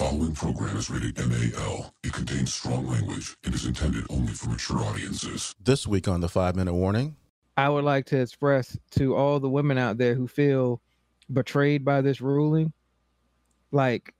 [0.00, 1.92] following program is rated MAL.
[2.02, 5.54] It contains strong language and is intended only for mature audiences.
[5.62, 7.16] This week on the five minute warning,
[7.58, 10.80] I would like to express to all the women out there who feel
[11.30, 12.72] betrayed by this ruling,
[13.72, 14.14] like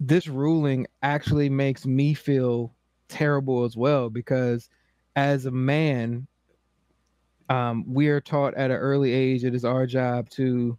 [0.00, 2.74] this ruling actually makes me feel
[3.08, 4.70] terrible as well because
[5.16, 6.26] as a man,
[7.50, 10.78] um, we are taught at an early age it is our job to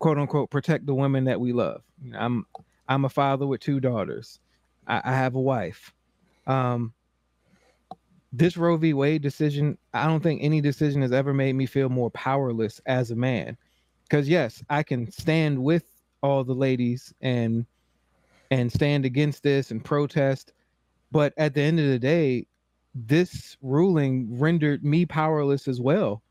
[0.00, 1.80] quote unquote protect the women that we love.
[2.14, 2.44] I'm
[2.88, 4.40] I'm a father with two daughters.
[4.86, 5.92] I, I have a wife.
[6.46, 6.92] Um,
[8.32, 8.92] this Roe v.
[8.92, 13.10] Wade decision, I don't think any decision has ever made me feel more powerless as
[13.10, 13.56] a man.
[14.04, 15.84] Because yes, I can stand with
[16.22, 17.66] all the ladies and
[18.50, 20.52] and stand against this and protest,
[21.10, 22.46] but at the end of the day,
[22.94, 26.22] this ruling rendered me powerless as well.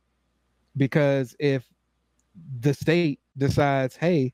[0.78, 1.67] Because if
[2.59, 4.34] the state decides, hey,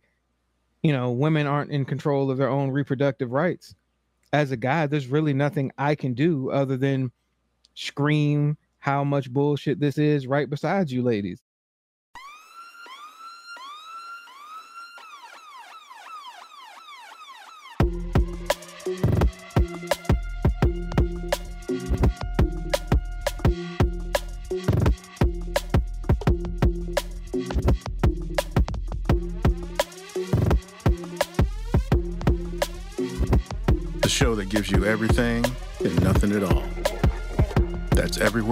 [0.84, 3.76] you know, women aren't in control of their own reproductive rights,
[4.34, 7.12] as a guy, there's really nothing I can do other than
[7.76, 11.42] scream how much bullshit this is right beside you, ladies.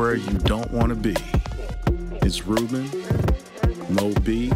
[0.09, 1.15] That's everywhere you don't want to be.
[2.25, 2.89] It's Ruben,
[3.89, 4.51] Mo B,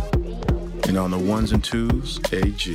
[0.87, 2.73] and on the ones and twos, AG.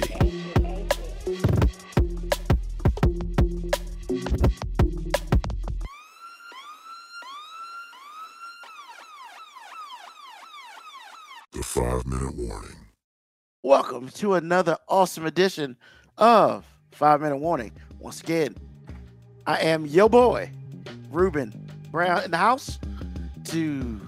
[11.50, 12.76] The five minute warning.
[13.64, 15.76] Welcome to another awesome edition
[16.16, 17.72] of Five Minute Warning.
[17.98, 18.56] Once again,
[19.48, 20.52] I am your boy,
[21.10, 22.78] Ruben Brown, in the house.
[23.46, 24.00] To,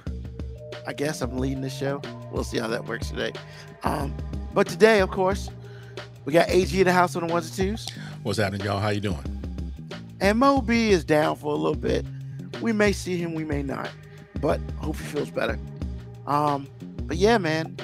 [0.87, 2.03] I guess I'm leading the show.
[2.31, 3.33] We'll see how that works today.
[3.85, 4.15] Um,
[4.53, 5.49] but today, of course,
[6.27, 7.89] we got AG in the house on the ones and twos,
[8.23, 8.79] What's happening, y'all?
[8.81, 9.19] How you doing?
[10.21, 12.05] and Mo B is down for a little bit.
[12.61, 13.89] We may see him, we may not,
[14.43, 15.59] but hope he feels better.
[16.27, 16.69] Um,
[17.05, 17.75] but yeah, man,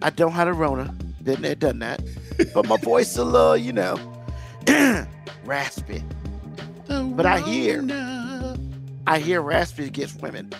[0.00, 0.94] I don't have a Rona.
[1.22, 2.00] Been there, done that.
[2.54, 3.98] But my voice a little, you know,
[5.44, 6.02] raspy.
[6.88, 7.82] But I hear-
[9.06, 10.50] I hear raspy gets women.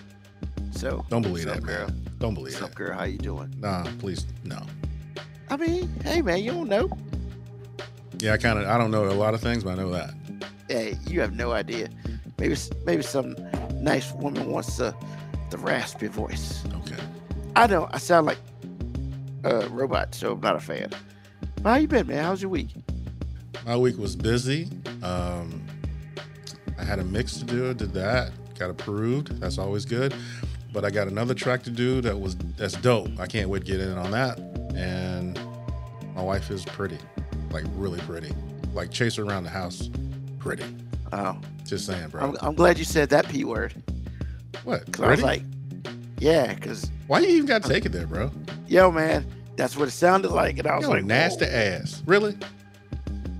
[0.72, 1.86] So Don't believe that, girl.
[1.88, 2.08] man.
[2.18, 2.74] Don't believe What's that.
[2.74, 2.96] girl?
[2.96, 3.54] How you doing?
[3.58, 4.60] Nah, please, no.
[5.50, 6.90] I mean, hey man, you don't know.
[8.18, 10.14] Yeah, I kind of, I don't know a lot of things, but I know that.
[10.68, 11.88] Hey, you have no idea.
[12.38, 13.36] Maybe maybe some
[13.74, 14.94] nice woman wants the
[15.50, 16.64] the raspy voice.
[16.86, 17.00] Okay.
[17.54, 18.38] I know I sound like
[19.44, 20.90] a robot, so I'm not a fan.
[21.62, 22.24] But how you been, man?
[22.24, 22.70] How's your week?
[23.66, 24.68] My week was busy.
[25.02, 25.62] Um,
[26.82, 27.72] I had a mix to do.
[27.72, 28.32] Did that.
[28.58, 29.40] Got approved.
[29.40, 30.12] That's always good.
[30.72, 33.08] But I got another track to do that was that's dope.
[33.20, 34.38] I can't wait to get in on that.
[34.74, 35.38] And
[36.16, 36.98] my wife is pretty,
[37.52, 38.34] like really pretty.
[38.74, 39.90] Like chase her around the house,
[40.40, 40.64] pretty.
[41.12, 42.22] Oh, Just saying, bro.
[42.22, 43.74] I'm, I'm glad you said that p word
[44.64, 44.86] what?
[44.86, 45.42] because I was like,
[46.18, 48.30] yeah, because Why you even got to take it there, bro?
[48.66, 49.26] yo, man,
[49.56, 52.02] that's what it sounded like, and I was like, nasty whoa, ass.
[52.06, 52.36] Really?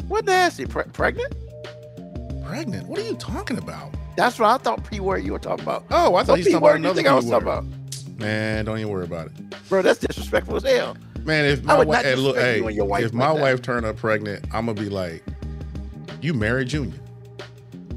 [0.07, 0.67] what nasty?
[0.67, 1.35] Pre- pregnant?
[2.45, 2.89] Pregnant?
[2.89, 3.95] What are you talking about?
[4.17, 5.85] That's what I thought p word you were talking about.
[5.91, 7.65] Oh, I thought What you was talking about another think I was talking about?
[8.19, 9.69] Man, don't even worry about it.
[9.69, 10.97] Bro, that's disrespectful as hell.
[11.25, 13.63] Man, if my wife, not hey, look, hey, you and your wife if my wife
[13.63, 15.23] turned up pregnant, I'm gonna be like,
[16.21, 16.99] "You married Junior?"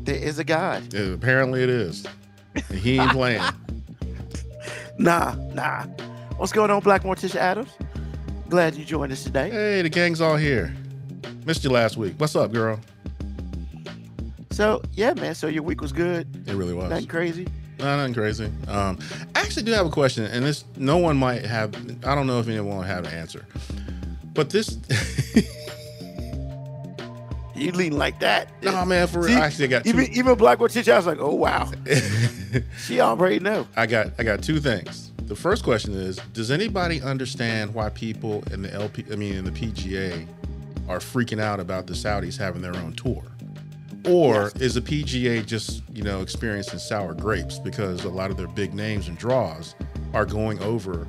[0.03, 0.93] There is a God.
[0.93, 2.05] Yeah, apparently it is.
[2.53, 3.41] And he ain't playing.
[4.97, 5.83] Nah, nah.
[6.37, 7.69] What's going on, Black Morticia Adams?
[8.47, 9.49] Glad you joined us today.
[9.49, 10.73] hey, the gang's all here.
[11.45, 12.13] Missed you last week.
[12.17, 12.79] What's up, girl?
[14.55, 15.35] So yeah, man.
[15.35, 16.47] So your week was good.
[16.47, 16.89] It really was.
[16.89, 17.45] Nothing crazy.
[17.77, 18.45] No, nothing crazy.
[18.69, 18.97] Um,
[19.35, 21.75] I actually do have a question, and this no one might have.
[22.05, 23.45] I don't know if anyone will have an answer,
[24.33, 24.77] but this.
[27.57, 28.49] You lean like that.
[28.61, 29.29] no, man, for real.
[29.29, 29.91] See, I actually got two.
[29.91, 31.71] Even even Black Morticia, I was like, oh wow,
[32.85, 33.65] she already know.
[33.77, 35.13] I got I got two things.
[35.27, 39.45] The first question is, does anybody understand why people in the LP I mean in
[39.45, 40.27] the PGA
[40.89, 43.23] are freaking out about the Saudis having their own tour?
[44.07, 48.47] Or is the PGA just, you know, experiencing sour grapes because a lot of their
[48.47, 49.75] big names and draws
[50.13, 51.07] are going over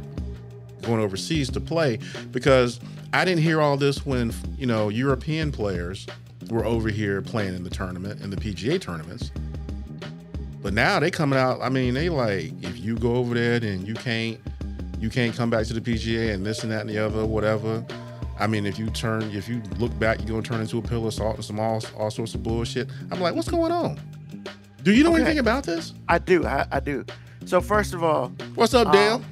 [0.82, 1.98] going overseas to play
[2.31, 2.81] because
[3.12, 6.06] I didn't hear all this when, you know, European players
[6.50, 9.31] were over here playing in the tournament in the PGA tournaments.
[10.62, 11.60] But now they coming out.
[11.60, 14.40] I mean, they like if you go over there and you can't,
[14.99, 17.84] you can't come back to the PGA and this and that and the other, whatever.
[18.38, 21.08] I mean, if you turn, if you look back, you're gonna turn into a pillar
[21.08, 22.88] of salt and some all, all sorts of bullshit.
[23.10, 23.98] I'm like, what's going on?
[24.82, 25.22] Do you know Okay.
[25.22, 25.94] anything about this?
[26.08, 26.44] I do.
[26.46, 27.04] I, I do.
[27.44, 29.14] So first of all, What's up, Dale?
[29.14, 29.24] um,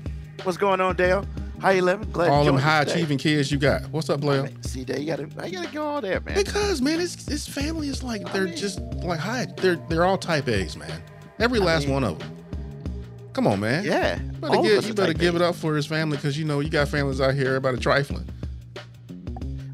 [0.45, 1.27] what's going on, Dale?
[1.61, 2.11] How you living?
[2.13, 3.83] Glad all them high achieving kids you got.
[3.91, 4.51] What's up, Blair?
[4.63, 6.35] See, there you gotta, I gotta go all there, man.
[6.37, 9.47] Because man, it's this family is like they're mean- just like high.
[9.59, 11.03] They're they're all type A's, man.
[11.39, 12.31] Every I last mean- one of them.
[13.33, 13.85] Come on, man.
[13.85, 14.21] Yeah.
[14.21, 15.39] You better, give, you better give A.
[15.39, 18.29] it up for his family because you know you got families out here everybody trifling.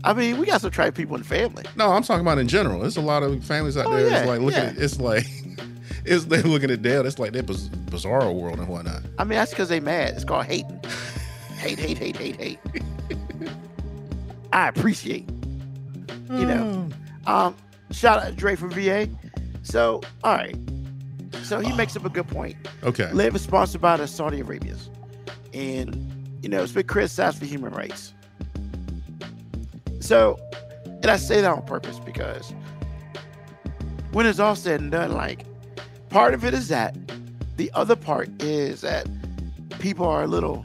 [0.05, 1.64] I mean, we got some tribe people in the family.
[1.76, 2.81] No, I'm talking about in general.
[2.81, 4.08] There's a lot of families out Oh, there.
[4.08, 4.70] yeah, It's like looking yeah.
[4.70, 5.26] at it's like
[6.05, 7.05] it's they're looking at Dale.
[7.06, 9.02] It's like they're biz- bizarro world and whatnot.
[9.19, 10.14] I mean, that's because they mad.
[10.14, 10.81] It's called hating.
[11.58, 12.58] hate, hate, hate, hate, hate.
[14.52, 15.29] I appreciate.
[16.31, 16.88] You know.
[17.26, 17.56] Um,
[17.91, 19.08] shout out to Dre from VA.
[19.62, 20.56] So, all right.
[21.43, 22.56] So he makes up a good point.
[22.82, 23.11] Okay.
[23.12, 24.88] LIV is sponsored by the Saudi Arabians,
[25.52, 28.14] and you know it's been criticized for human rights.
[30.11, 30.41] So,
[30.85, 32.53] and I say that on purpose because
[34.11, 35.47] when it's all said and done, like
[36.09, 36.97] part of it is that,
[37.57, 39.07] the other part is that
[39.79, 40.65] people are a little.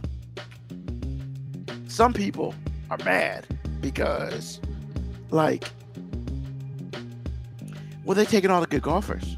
[1.87, 2.55] Some people
[2.89, 3.45] are mad
[3.81, 4.59] because,
[5.29, 5.69] like,
[8.03, 9.37] well, they're taking all the good golfers.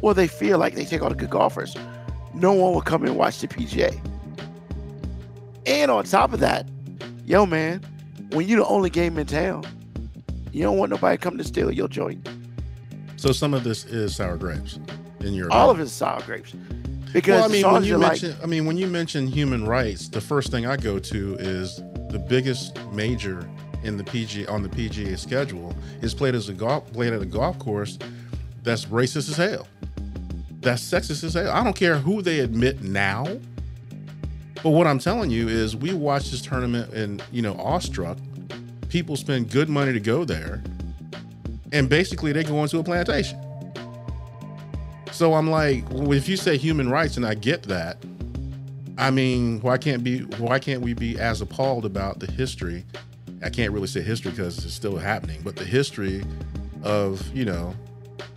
[0.00, 1.74] Well, they feel like they take all the good golfers.
[2.34, 4.00] No one will come and watch the PGA.
[5.66, 6.68] And on top of that,
[7.26, 7.84] yo, man,
[8.32, 9.64] when you're the only game in town,
[10.52, 12.28] you don't want nobody coming to steal your joint.
[13.16, 14.78] So some of this is sour grapes
[15.20, 16.54] in your All of it is sour grapes.
[17.12, 19.66] Because Well, I mean, when you are like, mention, I mean, when you mention human
[19.66, 21.76] rights, the first thing I go to is
[22.08, 23.48] the biggest major
[23.84, 27.26] in the PG on the PGA schedule is played as a golf played at a
[27.26, 27.98] golf course
[28.62, 29.66] that's racist as hell.
[30.60, 31.50] That's sexist as hell.
[31.50, 33.26] I don't care who they admit now.
[34.62, 38.18] But what I'm telling you is we watched this tournament and you know, awestruck.
[38.88, 40.62] People spend good money to go there.
[41.72, 43.40] And basically they go into a plantation.
[45.10, 47.98] So I'm like, well, if you say human rights, and I get that,
[48.98, 52.84] I mean, why can't be why can't we be as appalled about the history?
[53.42, 56.24] I can't really say history because it's still happening, but the history
[56.82, 57.74] of you know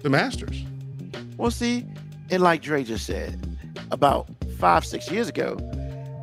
[0.01, 0.63] the Masters.
[1.37, 1.85] well, see,
[2.29, 3.57] and like Dre just said,
[3.91, 4.27] about
[4.57, 5.57] five, six years ago,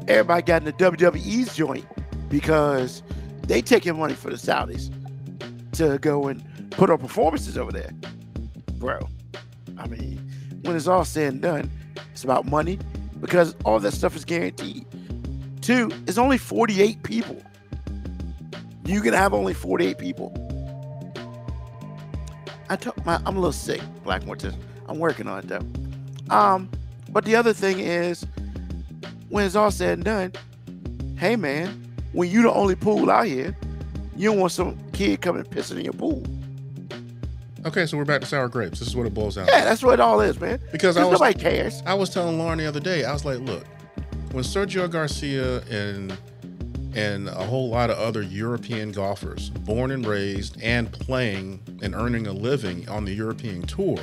[0.09, 1.87] everybody got in the WWE's joint
[2.29, 3.03] because
[3.47, 4.91] they taking money for the Saudis
[5.73, 7.91] to go and put on performances over there.
[8.75, 9.09] Bro,
[9.79, 10.19] I mean,
[10.63, 11.71] when it's all said and done,
[12.13, 12.79] it's about money
[13.21, 14.87] because all that stuff is guaranteed.
[15.61, 17.41] Two, it's only 48 people.
[18.85, 20.33] You can have only 48 people.
[22.69, 24.55] I took my I'm a little sick, Black Mortis.
[24.89, 26.35] I'm working on it though.
[26.35, 26.71] Um,
[27.11, 28.27] but the other thing is,
[29.33, 30.33] when it's all said and done,
[31.17, 31.69] hey man,
[32.13, 33.57] when you the only pool out here,
[34.15, 36.23] you don't want some kid coming pissing in your pool.
[37.65, 38.79] Okay, so we're back to sour grapes.
[38.79, 39.47] This is what it boils down.
[39.47, 39.65] Yeah, to.
[39.65, 40.61] that's what it all is, man.
[40.71, 41.83] Because I was nobody cares.
[41.87, 43.65] I was telling Lauren the other day, I was like, look,
[44.33, 46.15] when Sergio Garcia and
[46.95, 52.27] and a whole lot of other European golfers, born and raised and playing and earning
[52.27, 53.99] a living on the European tour,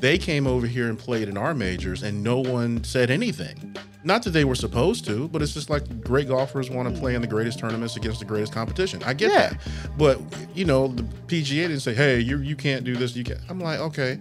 [0.00, 3.76] they came over here and played in our majors and no one said anything.
[4.04, 7.14] Not that they were supposed to, but it's just like great golfers want to play
[7.16, 9.02] in the greatest tournaments against the greatest competition.
[9.04, 9.38] I get Yeah.
[9.50, 9.60] that.
[9.98, 10.20] But
[10.54, 13.40] you know, the PGA didn't say, "Hey, you you can't do this." You can't.
[13.48, 14.18] I'm like, okay,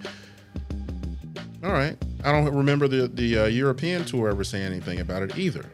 [1.63, 1.95] all right.
[2.23, 5.65] I don't remember the the uh, European tour ever saying anything about it either.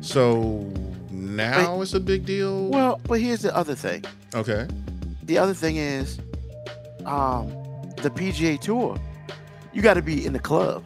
[0.00, 0.70] So
[1.10, 2.68] now it's a big deal.
[2.68, 4.04] Well, but here's the other thing.
[4.34, 4.68] okay.
[5.24, 6.18] The other thing is,
[7.06, 7.48] um,
[8.02, 8.98] the PGA Tour,
[9.74, 10.82] you got to be in the club,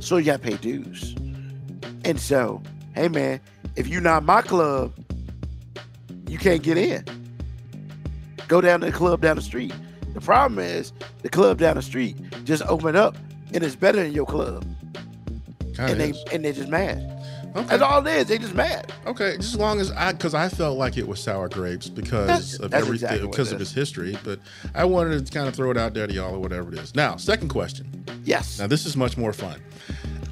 [0.00, 1.14] so you got to pay dues.
[2.04, 2.62] And so,
[2.94, 3.40] hey man,
[3.76, 4.92] if you're not my club,
[6.28, 7.04] you can't get in.
[8.48, 9.72] Go down to the club down the street.
[10.12, 13.16] The problem is the club down the street just opened up
[13.52, 14.64] and it's better than your club,
[15.74, 16.24] Kind and they is.
[16.32, 17.10] and they're just mad.
[17.56, 17.66] Okay.
[17.68, 18.26] That's all it is.
[18.26, 18.92] They just mad.
[19.06, 22.58] Okay, just as long as I, because I felt like it was sour grapes because
[22.58, 23.68] of everything, exactly because of is.
[23.68, 24.18] its history.
[24.24, 24.40] But
[24.74, 26.96] I wanted to kind of throw it out there to y'all or whatever it is.
[26.96, 28.04] Now, second question.
[28.24, 28.58] Yes.
[28.58, 29.60] Now this is much more fun.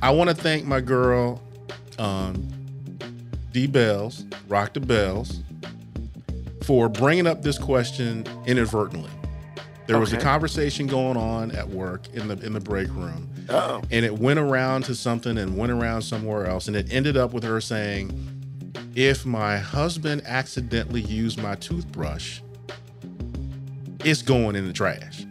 [0.02, 1.40] I want to thank my girl,
[1.98, 2.48] um,
[3.52, 5.42] D Bells, Rock the Bells,
[6.64, 9.10] for bringing up this question inadvertently.
[9.86, 13.82] There was a conversation going on at work in the in the break room, Uh-oh.
[13.90, 17.32] and it went around to something and went around somewhere else, and it ended up
[17.32, 18.10] with her saying,
[18.94, 22.40] "If my husband accidentally used my toothbrush,
[24.04, 25.26] it's going in the trash."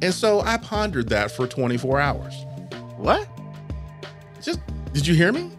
[0.00, 2.34] And so I pondered that for 24 hours.
[2.96, 3.28] What?
[4.40, 4.60] Just
[4.92, 5.50] did you hear me?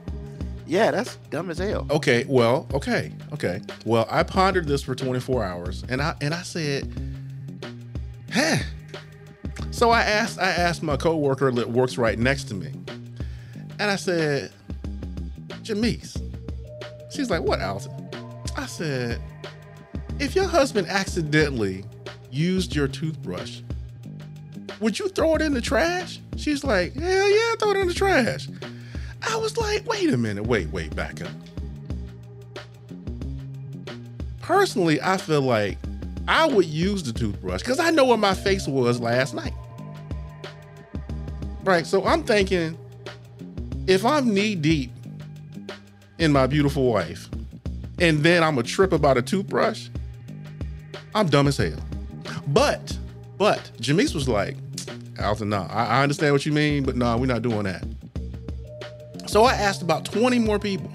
[0.69, 1.87] yeah, that's dumb as hell.
[1.89, 3.59] Okay, well, okay, okay.
[3.85, 6.93] Well, I pondered this for 24 hours, and I and I said,
[8.31, 8.57] "Huh."
[9.71, 12.71] So I asked I asked my coworker that works right next to me,
[13.79, 14.51] and I said,
[15.63, 16.17] "Jamise,"
[17.11, 18.09] she's like, "What, Alton?"
[18.57, 19.21] I said,
[20.19, 21.85] "If your husband accidentally
[22.31, 23.61] used your toothbrush,
[24.79, 27.93] would you throw it in the trash?" She's like, "Hell yeah, throw it in the
[27.93, 28.47] trash."
[29.21, 31.31] I was like, wait a minute, wait, wait, back up.
[34.41, 35.77] Personally, I feel like
[36.29, 39.53] I would use the toothbrush because I know where my face was last night.
[41.63, 41.87] Right.
[41.87, 42.77] So I'm thinking
[43.87, 44.91] if I'm knee deep
[46.19, 47.27] in my beautiful wife
[47.97, 49.89] and then I'm a trip about a toothbrush,
[51.15, 51.79] I'm dumb as hell.
[52.49, 52.95] But,
[53.39, 54.55] but Jamise was like,
[55.19, 57.83] Alton, nah, I, I understand what you mean, but nah, we're not doing that.
[59.25, 60.91] So I asked about 20 more people,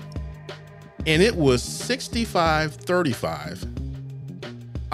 [1.06, 3.73] and it was 65 35.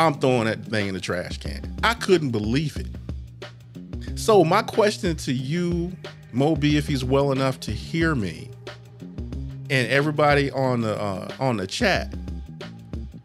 [0.00, 1.76] I'm throwing that thing in the trash can.
[1.85, 4.19] I couldn't believe it.
[4.19, 5.92] So, my question to you,
[6.33, 8.49] Mo B, if he's well enough to hear me,
[9.69, 12.14] and everybody on the uh, on the chat,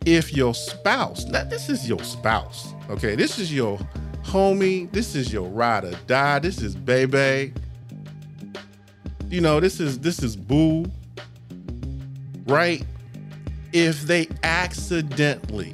[0.06, 3.80] if your spouse, now this is your spouse, okay, this is your
[4.24, 7.54] homie, this is your ride or die, this is baby,
[9.30, 10.86] you know, this is this is boo,
[12.48, 12.86] right?
[13.72, 15.74] If they accidentally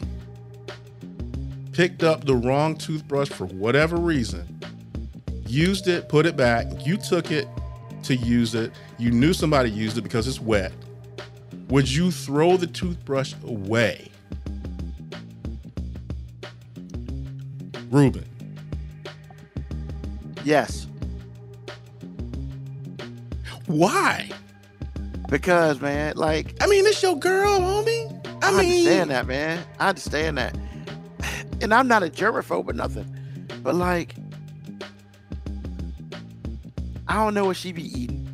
[1.71, 4.59] picked up the wrong toothbrush for whatever reason,
[5.45, 7.47] used it, put it back, you took it
[8.03, 10.73] to use it, you knew somebody used it because it's wet,
[11.69, 14.09] would you throw the toothbrush away?
[17.89, 18.25] Ruben.
[20.43, 20.87] Yes,
[23.67, 24.29] Why?
[25.31, 28.27] because man, like I mean, it's your girl, homie.
[28.43, 29.63] I, I, mean, understand that, man.
[29.79, 30.55] I understand that,
[31.61, 33.05] and I'm not a germaphobe or nothing,
[33.63, 34.15] but like,
[37.07, 38.27] I don't know what she be eating,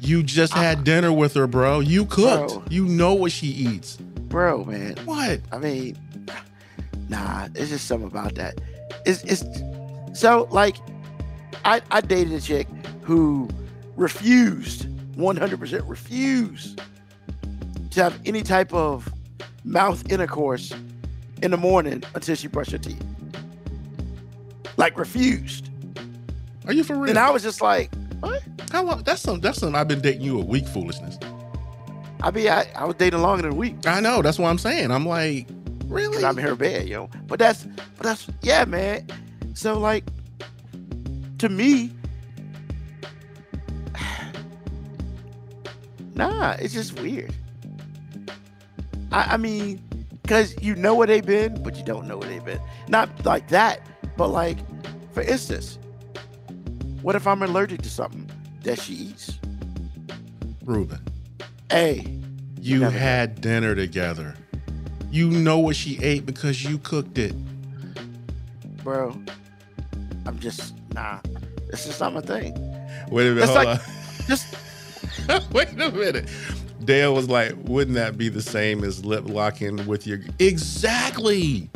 [0.00, 1.80] you just had dinner with her, bro.
[1.80, 2.54] You cooked.
[2.54, 2.64] Bro.
[2.70, 3.96] You know what she eats.
[3.96, 4.96] bro, man.
[5.04, 5.40] What?
[5.52, 5.98] I mean,
[7.08, 8.60] nah, it's just something about that.
[9.04, 9.44] It's it's
[10.18, 10.76] so like,
[11.64, 12.68] I I dated a chick
[13.02, 13.48] who
[13.96, 14.86] refused,
[15.16, 16.80] 100% refused
[17.90, 19.12] to have any type of
[19.64, 20.72] mouth intercourse
[21.42, 23.02] in the morning until she brushed her teeth.
[24.76, 25.70] Like refused.
[26.66, 27.10] Are you for real?
[27.10, 27.90] And I was just like,
[28.20, 28.42] what?
[28.70, 29.02] How long?
[29.02, 29.40] That's some.
[29.40, 29.74] That's some.
[29.74, 30.66] I've been dating you a week.
[30.66, 31.18] Foolishness.
[32.20, 33.86] I mean, I, I was dating longer than a week.
[33.86, 34.22] I know.
[34.22, 34.90] That's what I'm saying.
[34.90, 35.48] I'm like,
[35.86, 36.24] really?
[36.24, 37.08] I'm in her bed, yo.
[37.26, 39.06] But that's, but that's, yeah, man.
[39.54, 40.04] So like,
[41.38, 41.92] to me,
[46.14, 47.32] nah, it's just weird.
[49.12, 49.80] I, I mean,
[50.28, 52.60] cause you know where they've been, but you don't know where they've been.
[52.88, 53.80] Not like that,
[54.16, 54.58] but like,
[55.12, 55.78] for instance,
[57.02, 58.30] what if I'm allergic to something
[58.62, 59.38] that she eats?
[60.64, 61.00] Ruben,
[61.70, 62.06] Hey,
[62.60, 64.34] you had dinner together.
[65.10, 67.34] You know what she ate because you cooked it.
[68.84, 69.18] bro,
[70.26, 71.20] I'm just nah.
[71.70, 72.52] This is not my thing.
[73.10, 73.44] Wait a minute.
[73.44, 73.80] It's hold like-
[74.26, 74.54] Just.
[75.52, 76.28] Wait a minute.
[76.84, 81.70] Dale was like, wouldn't that be the same as lip locking with your exactly?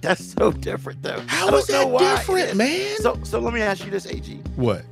[0.00, 1.22] That's so different, though.
[1.28, 2.54] How is that different, is.
[2.54, 2.96] man?
[2.98, 4.84] So, so let me ask you this, Ag: what?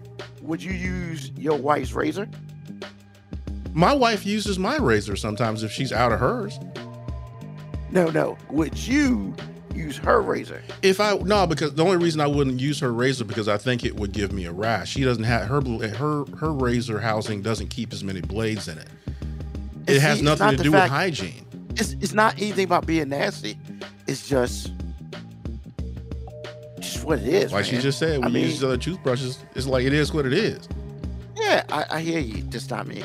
[0.43, 2.29] Would you use your wife's razor?
[3.75, 6.59] My wife uses my razor sometimes if she's out of hers.
[7.91, 8.37] No, no.
[8.51, 9.35] Would you
[9.75, 10.63] use her razor?
[10.83, 13.85] If I no, because the only reason I wouldn't use her razor because I think
[13.85, 14.91] it would give me a rash.
[14.91, 18.89] She doesn't have her her her razor housing doesn't keep as many blades in it.
[19.87, 21.47] It has see, nothing not to do fact- with hygiene.
[21.77, 23.59] It's it's not anything about being nasty.
[24.07, 24.73] It's just
[26.81, 27.53] just what it is.
[27.53, 29.39] Like she just said, we I mean- use other toothbrushes.
[29.55, 30.69] It's like it is what it is.
[31.37, 32.43] Yeah, I, I hear you.
[32.45, 33.03] Just not me.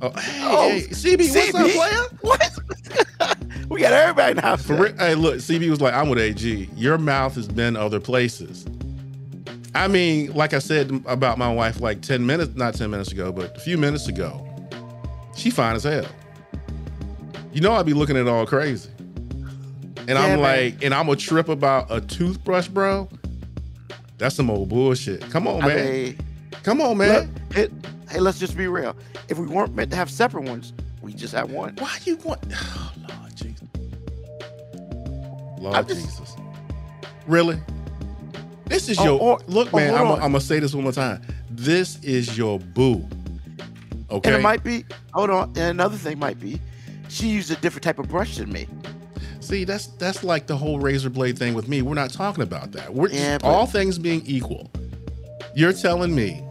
[0.00, 2.04] Oh, hey, Oh, hey, CB, what's up, player?
[2.20, 3.38] What?
[3.68, 4.56] we got everybody now.
[4.56, 6.70] For real, hey, look, CB was like, I'm with AG.
[6.76, 8.64] Your mouth has been other places.
[9.74, 13.30] I mean, like I said about my wife, like 10 minutes, not 10 minutes ago,
[13.32, 14.47] but a few minutes ago,
[15.38, 16.06] she fine as hell.
[17.52, 18.90] You know, I'd be looking at all crazy.
[19.96, 20.40] And Yeah, I'm man.
[20.40, 23.08] like, and I'm a trip about a toothbrush, bro.
[24.18, 25.20] That's some old bullshit.
[25.30, 25.92] Come on, I man.
[25.92, 26.18] mean,
[26.62, 27.34] Come on, look, man.
[27.54, 27.70] it,
[28.10, 28.96] hey, let's just be real.
[29.28, 31.74] If we weren't meant to have separate ones, we just have one.
[31.78, 32.40] Why you want?
[32.52, 33.68] Oh, Lord Jesus.
[35.60, 36.36] Lord just- Jesus.
[37.26, 37.60] Really?
[38.66, 39.94] This is Oh, your or- look, oh, man.
[39.94, 41.22] I'm gonna say this one more time.
[41.50, 43.06] This is your boo.
[44.10, 44.30] Okay.
[44.30, 46.60] And it might be, hold on, and another thing might be,
[47.08, 48.66] she used a different type of brush than me.
[49.40, 51.80] See, that's that's like the whole razor blade thing with me.
[51.80, 52.92] We're not talking about that.
[52.92, 54.70] We're Yeah, all things being equal.
[55.54, 56.44] You're telling me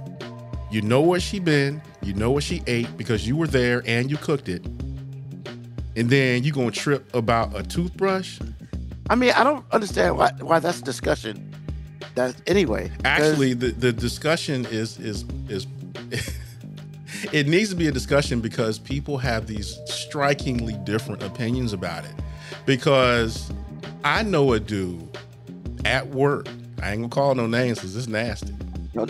[0.71, 4.11] you know where she been, you know what she ate because you were there and
[4.11, 4.65] you cooked it.
[5.95, 8.39] And then you gonna trip about a toothbrush?
[9.09, 11.53] I mean, I don't understand why why that's a discussion.
[12.15, 12.91] That anyway.
[13.05, 15.67] Actually, the, the discussion is is is
[17.31, 22.13] it needs to be a discussion because people have these strikingly different opinions about it.
[22.65, 23.51] Because
[24.03, 25.17] I know a dude
[25.85, 26.47] at work.
[26.81, 28.53] I ain't gonna call no names because it's nasty.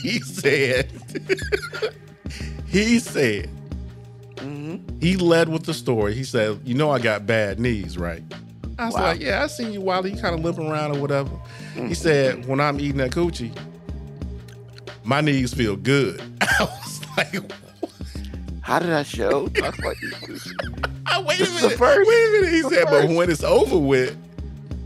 [0.00, 0.90] He said,
[2.66, 3.48] he said,
[4.36, 5.02] Mhm.
[5.02, 6.14] he led with the story.
[6.14, 8.22] He said, "You know, I got bad knees, right?"
[8.78, 9.02] I was Wow.
[9.02, 11.30] like, "Yeah, I seen you while you kind of limping around or whatever."
[11.74, 13.52] He said, "When I'm eating that coochie,
[15.10, 17.52] my knees feel good." I was like,
[18.62, 19.50] How did I show?
[19.56, 20.54] I about these-
[21.06, 23.42] "Ah, "Wait a This is the minute, wait a minute." He said, "But when it's
[23.42, 24.16] over with,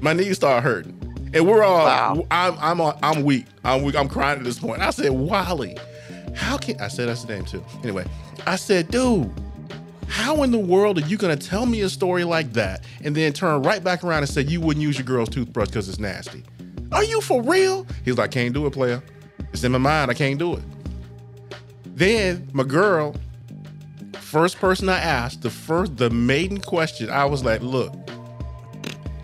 [0.00, 0.93] my knees start hurting."
[1.35, 2.26] And we're all, Wow.
[2.31, 3.47] I'm, I'm, I'm weak.
[3.64, 3.97] I'm weak.
[3.97, 4.81] I'm crying at this point.
[4.81, 5.76] I said, Wally,
[6.37, 7.64] how can I said that's the name too?
[7.83, 8.04] Anyway,
[8.47, 9.28] I said, dude,
[10.07, 13.33] how in the world are you gonna tell me a story like that and then
[13.33, 16.45] turn right back around and say you wouldn't use your girl's toothbrush because it's nasty?
[16.93, 17.85] Are you for real?
[18.04, 19.02] He's like, can't do it, player.
[19.55, 20.11] It's in my mind.
[20.11, 20.63] I can't do it.
[21.87, 23.15] Then my girl,
[24.19, 27.95] first person I asked, the first, the maiden question, I was like, look,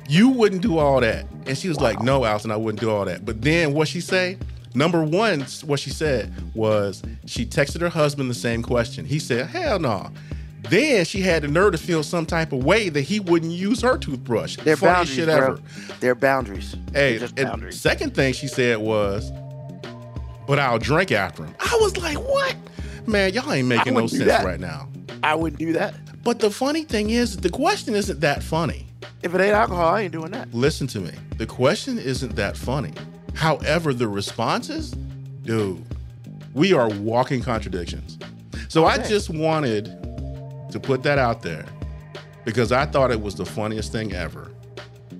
[0.09, 1.27] you wouldn't do all that.
[1.47, 3.25] And she was like, no, Alison, I wouldn't do all that.
[3.25, 4.39] But then what she say?
[4.73, 9.05] Number one, what she said was she texted her husband the same question.
[9.05, 10.13] He said, hell no.
[10.69, 13.81] Then she had the nerve to feel some type of way that he wouldn't use
[13.83, 14.59] her toothbrush.
[14.59, 15.37] They're boundaries, shit bro.
[15.37, 15.61] ever.
[15.99, 16.77] They're boundaries.
[16.93, 17.81] Hey, just boundaries.
[17.81, 19.33] second thing she said was,
[20.50, 21.54] but I'll drink after him.
[21.61, 22.57] I was like, what?
[23.07, 24.45] Man, y'all ain't making no sense that.
[24.45, 24.88] right now.
[25.23, 25.95] I wouldn't do that.
[26.25, 28.88] But the funny thing is, the question isn't that funny.
[29.23, 30.52] If it ain't alcohol, I ain't doing that.
[30.52, 31.12] Listen to me.
[31.38, 32.92] The question isn't that funny.
[33.35, 34.90] However, the responses,
[35.42, 35.85] dude,
[36.53, 38.18] we are walking contradictions.
[38.66, 39.85] So I just wanted
[40.72, 41.64] to put that out there
[42.44, 44.51] because I thought it was the funniest thing ever.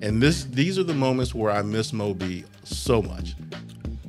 [0.01, 3.35] And this these are the moments where I miss Mo B so much.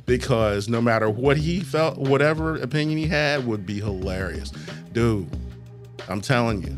[0.06, 4.50] Because no matter what he felt, whatever opinion he had would be hilarious.
[4.92, 5.28] Dude,
[6.08, 6.76] I'm telling you.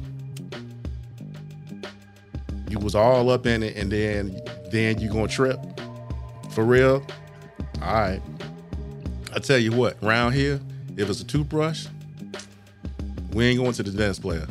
[2.69, 5.59] You was all up in it and then then you gonna trip.
[6.51, 7.07] For real?
[7.83, 8.21] All right.
[9.35, 10.61] I tell you what, around here,
[10.97, 11.87] if it's a toothbrush,
[13.33, 14.47] we ain't going to the dentist player.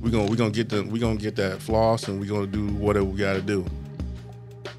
[0.00, 2.66] We gonna we gonna get the we gonna get that floss and we gonna do
[2.68, 3.64] whatever we gotta do.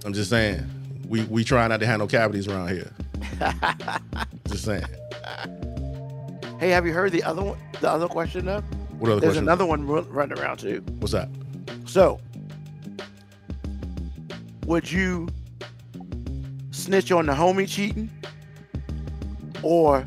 [0.05, 0.69] I'm just saying,
[1.09, 2.91] we we try not to have no cavities around here.
[4.47, 4.85] just saying.
[6.59, 7.57] Hey, have you heard the other one?
[7.81, 8.61] The other question though?
[8.99, 9.45] What other There's question?
[9.45, 10.83] another one running around too.
[10.99, 11.29] What's that?
[11.85, 12.19] So,
[14.65, 15.27] would you
[16.71, 18.09] snitch on the homie cheating,
[19.63, 20.05] or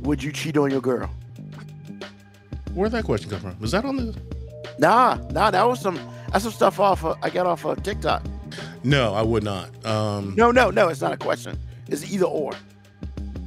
[0.00, 1.08] would you cheat on your girl?
[2.74, 3.60] Where'd that question come from?
[3.60, 4.20] Was that on the?
[4.78, 6.00] Nah, nah, that was some
[6.32, 7.04] that's some stuff off.
[7.04, 8.24] Of, I got off of TikTok.
[8.84, 9.68] No, I would not.
[9.86, 11.58] Um, No, no, no, it's not a question.
[11.88, 12.52] It's either or.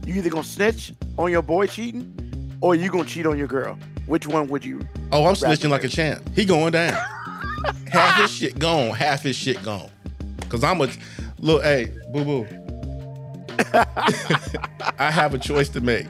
[0.06, 3.78] You either gonna snitch on your boy cheating, or you gonna cheat on your girl.
[4.06, 4.82] Which one would you?
[5.12, 6.22] Oh, I'm snitching like a champ.
[6.36, 6.94] He going down.
[7.92, 8.96] half his shit gone.
[8.96, 9.90] Half his shit gone.
[10.50, 10.88] Cause I'm a
[11.40, 11.64] look.
[11.64, 12.48] Hey, boo boo.
[15.00, 16.08] I have a choice to make.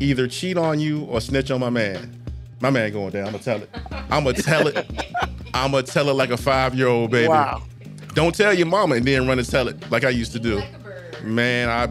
[0.00, 2.12] Either cheat on you or snitch on my man.
[2.60, 3.26] My man going down.
[3.26, 3.70] I'm gonna tell it.
[4.10, 4.76] I'm gonna tell it.
[5.54, 7.28] I'm gonna tell it like a five year old baby.
[7.28, 7.62] Wow.
[8.16, 10.56] Don't tell your mama and then run and tell it like I used to do.
[10.56, 11.22] Like.
[11.22, 11.86] Man, I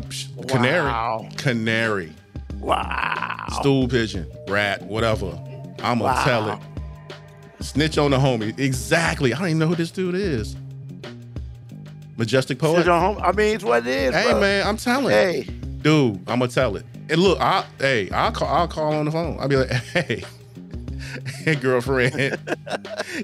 [0.47, 1.29] canary, Wow.
[1.37, 2.11] canary,
[2.59, 3.45] Wow.
[3.59, 5.27] stool pigeon, rat, whatever.
[5.83, 6.23] I'm gonna Wow.
[6.23, 6.59] tell it.
[7.63, 8.57] Snitch on the homie.
[8.57, 9.33] Exactly.
[9.35, 10.55] I don't even know who this dude is.
[12.17, 12.77] Majestic poet.
[12.77, 13.23] Snitch on home.
[13.23, 14.15] I mean, it's what it is.
[14.15, 14.39] Hey bro.
[14.41, 15.09] man, I'm telling.
[15.11, 15.47] Hey,
[15.81, 16.85] Dude, I'm gonna tell it.
[17.09, 19.37] And look, I hey, I'll call I'll call on the phone.
[19.39, 20.23] I'll be like, hey,
[21.43, 22.37] hey girlfriend,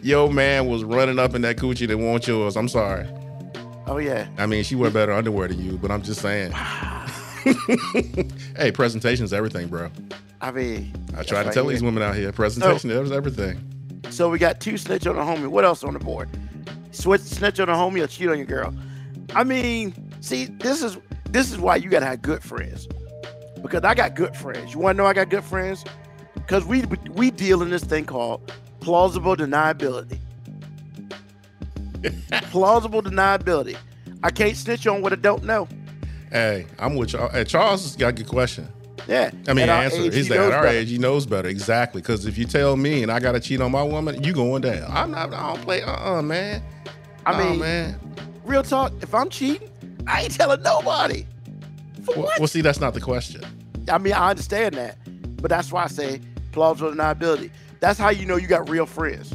[0.01, 2.55] yo man was running up in that coochie that wants yours.
[2.55, 3.07] I'm sorry.
[3.87, 4.27] oh yeah.
[4.37, 6.51] I mean, she wear better underwear than you, but I'm just saying.
[8.55, 9.89] hey, presentation's everything, bro.
[10.41, 11.73] I mean, I try to right tell here.
[11.73, 13.67] these women out here, presentation is everything.
[14.09, 15.47] So we got two snitch on a homie.
[15.47, 16.29] What else on the board?
[16.91, 18.73] Switch snitch on a homie or cheat on your girl.
[19.33, 20.97] I mean, see, this is
[21.29, 22.87] this is why you gotta have good friends.
[23.61, 24.73] Because I got good friends.
[24.73, 25.85] You wanna know I got good friends?
[26.41, 30.19] Because we we deal in this thing called plausible deniability.
[32.51, 33.77] plausible deniability.
[34.23, 35.67] I can't snitch on what I don't know.
[36.31, 37.29] Hey, I'm with y'all.
[37.29, 38.67] Hey, Charles has got a good question.
[39.07, 39.31] Yeah.
[39.47, 40.01] I mean, answer.
[40.03, 40.77] age, He's he like, at our better.
[40.77, 41.49] age, he knows better.
[41.49, 42.01] Exactly.
[42.01, 44.61] Because if you tell me and I got to cheat on my woman, you going
[44.61, 44.89] down.
[44.91, 46.61] I'm not, I don't play, uh uh man.
[47.25, 47.99] I Nah, mean, man.
[48.45, 48.93] real talk.
[49.01, 49.69] If I'm cheating,
[50.07, 51.25] I ain't telling nobody.
[52.03, 52.39] For Well, what?
[52.39, 53.43] well, see, that's not the question.
[53.89, 54.97] I mean, I understand that,
[55.41, 56.21] but that's why I say
[56.51, 57.51] plausible deniability.
[57.79, 59.33] That's how you know you got real friends.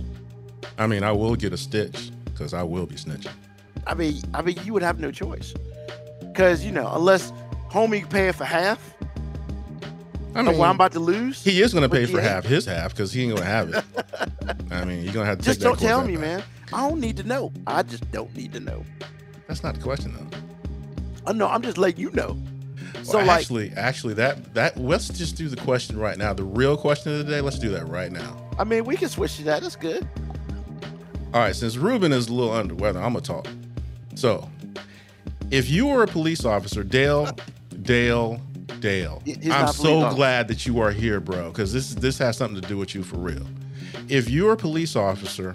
[0.78, 3.32] I mean, I will get a stitch because I will be snitching.
[3.86, 5.54] I mean, I mean, you would have no choice,
[6.20, 7.32] because you know, unless
[7.70, 8.94] homie paying for half
[10.36, 12.66] I mean, what I'm about to lose, he is going to pay for half his
[12.66, 13.84] half because he ain't going to have it.
[14.70, 16.42] I mean, you're going to have to just don't tell me, man.
[16.74, 17.52] I don't need to know.
[17.66, 18.84] I just don't need to know.
[19.46, 20.36] That's not the question, though.
[21.26, 21.48] Uh, I know.
[21.48, 22.36] I'm just letting you know.
[23.02, 26.32] So Well, like, actually, actually, that that let's just do the question right now.
[26.32, 27.40] The real question of the day.
[27.40, 28.36] Let's do that right now.
[28.58, 29.62] I mean, we can switch to that.
[29.62, 30.08] That's good.
[31.34, 33.46] All right, since Ruben is a little under weather, I'm gonna talk.
[34.14, 34.48] So,
[35.50, 37.28] if you were a police officer, Dale,
[37.82, 38.40] Dale,
[38.80, 40.16] Dale, he's I'm so officer.
[40.16, 43.02] glad that you are here, bro, because this this has something to do with you
[43.02, 43.46] for real.
[44.08, 45.54] If you're a police officer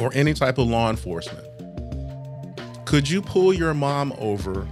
[0.00, 1.46] or any type of law enforcement,
[2.84, 4.66] could you pull your mom over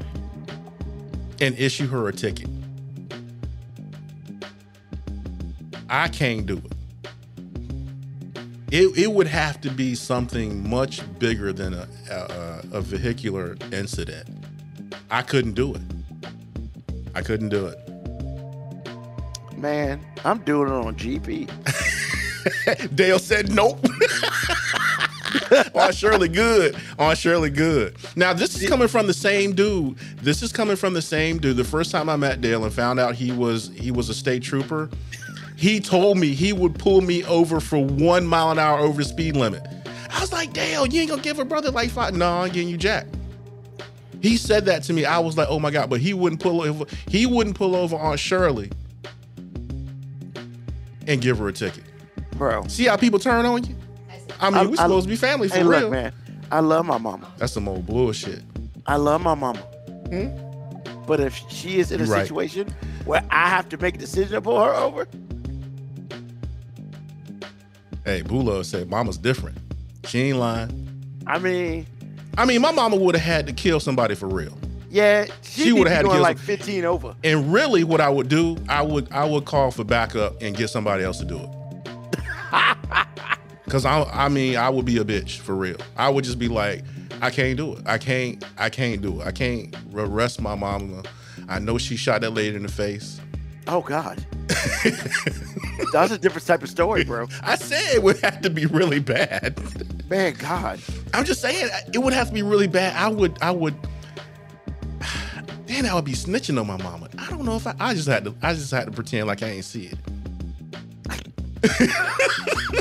[1.42, 2.48] and issue her a ticket?
[5.90, 6.72] I can't do it.
[8.70, 14.26] It, it would have to be something much bigger than a, a, a vehicular incident.
[15.10, 15.82] I couldn't do it.
[17.14, 17.78] I couldn't do it.
[19.58, 21.50] Man, I'm doing it on GP.
[22.96, 23.84] Dale said nope.
[25.74, 26.76] on Shirley Good.
[26.98, 27.96] On Shirley Good.
[28.16, 29.96] Now, this is coming from the same dude.
[30.20, 31.56] This is coming from the same dude.
[31.56, 34.42] The first time I met Dale and found out he was he was a state
[34.42, 34.90] trooper,
[35.56, 39.08] he told me he would pull me over for one mile an hour over the
[39.08, 39.66] speed limit.
[40.10, 42.14] I was like, Dale, you ain't gonna give a brother like five.
[42.14, 43.06] No, I'm getting you jack.
[44.20, 45.04] He said that to me.
[45.04, 47.96] I was like, oh my God, but he wouldn't pull over, he wouldn't pull over
[47.96, 48.70] on Shirley
[51.08, 51.84] and give her a ticket.
[52.36, 52.68] Bro.
[52.68, 53.74] See how people turn on you?
[54.42, 55.80] I mean, I- we I- supposed to be family for Hey, real.
[55.82, 56.12] look, man.
[56.50, 57.26] I love my mama.
[57.38, 58.42] That's some old bullshit.
[58.86, 59.60] I love my mama.
[60.10, 60.28] Hmm?
[61.06, 62.22] But if she is in a right.
[62.22, 62.72] situation
[63.06, 65.06] where I have to make a decision to pull her over,
[68.04, 69.56] Hey, Bulo said mama's different.
[70.06, 70.88] She ain't lying.
[71.26, 71.86] I mean,
[72.36, 74.58] I mean, my mama would have had to kill somebody for real.
[74.90, 77.14] yeah, she, She would have had to kill like some- 15 over.
[77.22, 80.68] And really, what I would do, I would I would call for backup and get
[80.68, 81.48] somebody else to do it.
[83.68, 85.76] Cause I I mean I would be a bitch for real.
[85.96, 86.84] I would just be like,
[87.20, 87.82] I can't do it.
[87.86, 89.26] I can't I can't do it.
[89.26, 91.02] I can't arrest my mama.
[91.48, 93.20] I know she shot that lady in the face.
[93.68, 94.24] Oh God,
[95.92, 97.28] that's a different type of story, bro.
[97.42, 99.56] I said it would have to be really bad.
[100.10, 100.80] Man, God,
[101.14, 102.96] I'm just saying it would have to be really bad.
[102.96, 103.74] I would, I would.
[105.66, 107.08] Then I would be snitching on my mama.
[107.16, 107.74] I don't know if I.
[107.78, 108.34] I just had to.
[108.42, 109.98] I just had to pretend like I ain't see it.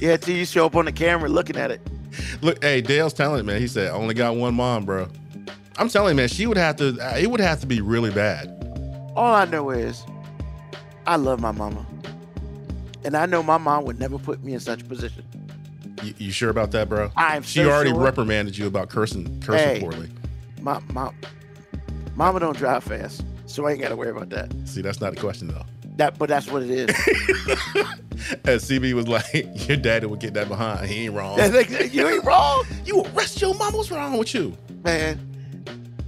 [0.00, 1.80] yeah, till you show up on the camera looking at it.
[2.40, 3.60] Look, hey, Dale's telling it, man.
[3.60, 5.08] He said, I only got one mom, bro.
[5.76, 6.28] I'm telling you, man.
[6.28, 6.98] She would have to.
[7.00, 8.48] Uh, it would have to be really bad.
[9.14, 10.04] All I know is,
[11.06, 11.84] I love my mama,
[13.04, 15.24] and I know my mom would never put me in such a position.
[16.02, 17.10] You, you sure about that, bro?
[17.16, 18.00] I am She so already sure.
[18.00, 19.80] reprimanded you about cursing, cursing Hey.
[19.80, 20.08] poorly.
[20.60, 21.10] My my
[22.16, 24.52] mama don't drive fast, so I ain't got to worry about that.
[24.64, 25.64] See, that's not a question though.
[25.98, 26.88] That, but that's what it is.
[28.44, 30.88] As CB was like, your daddy would get that behind.
[30.88, 31.38] He ain't wrong.
[31.38, 33.74] Like, you ain't wrong, you arrest your mom.
[33.74, 34.56] What's wrong with you?
[34.84, 35.24] man.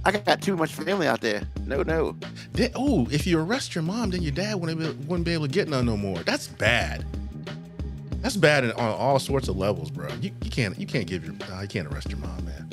[0.03, 1.43] I got too much family out there.
[1.65, 2.15] No, no.
[2.53, 5.45] Then, oh, if you arrest your mom, then your dad wouldn't be, wouldn't be able
[5.45, 6.17] to get none no more.
[6.19, 7.05] That's bad.
[8.21, 10.07] That's bad in, on all sorts of levels, bro.
[10.21, 12.69] You, you can't you can't give your nah, you can't arrest your mom, man.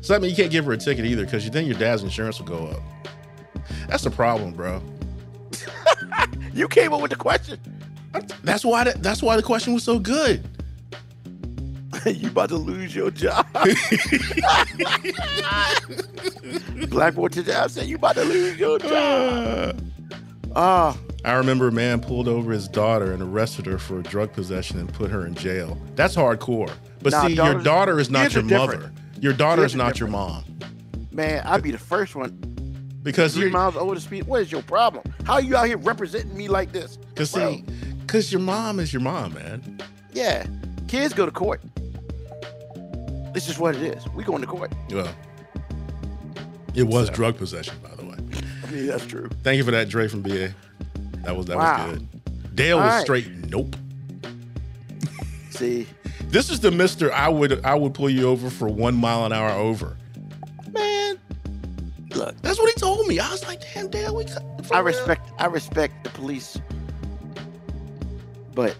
[0.00, 2.02] So that means you can't give her a ticket either, because you, then your dad's
[2.02, 2.80] insurance will go up.
[3.88, 4.82] That's the problem, bro.
[6.52, 7.58] You came up with the question.
[8.42, 10.44] That's why the, that's why the question was so good.
[12.06, 13.46] you about to lose your job.
[16.88, 19.80] Black boy to job said you about to lose your job.
[20.56, 24.80] Ah, I remember a man pulled over his daughter and arrested her for drug possession
[24.80, 25.78] and put her in jail.
[25.94, 26.72] That's hardcore.
[27.02, 28.72] But Nah, see, your daughter is not your mother.
[28.72, 28.98] different.
[29.20, 30.42] Your daughter is not your mom.
[31.12, 32.36] man, I'd be the first one.
[33.02, 34.24] Because Three miles over the speed.
[34.24, 35.04] What is your problem?
[35.24, 36.98] How are you out here representing me like this?
[37.14, 37.64] Cause see,
[38.06, 39.80] cause your mom is your mom, man.
[40.12, 40.46] Yeah,
[40.86, 41.62] kids go to court.
[43.32, 44.06] This is what it is.
[44.10, 44.72] We going to court.
[44.90, 45.14] Well,
[46.74, 48.16] it was So- drug possession, by the way.
[48.66, 49.30] I mean, that's true.
[49.42, 50.52] Thank you for that, Dre from VA.
[51.24, 51.86] That was that Wow.
[51.88, 52.54] was good.
[52.54, 53.02] Dale All was right.
[53.02, 53.28] straight.
[53.48, 53.76] Nope.
[55.50, 55.86] See,
[56.28, 57.12] This is the Mister.
[57.12, 59.96] I would I would pull you over for one mile an hour over.
[60.72, 61.18] man,
[62.14, 63.18] look, That's what he told me.
[63.18, 64.24] I was like, damn, Dad, we.
[64.24, 64.86] cut- for I real?
[64.86, 66.58] respect I respect the police,
[68.54, 68.76] but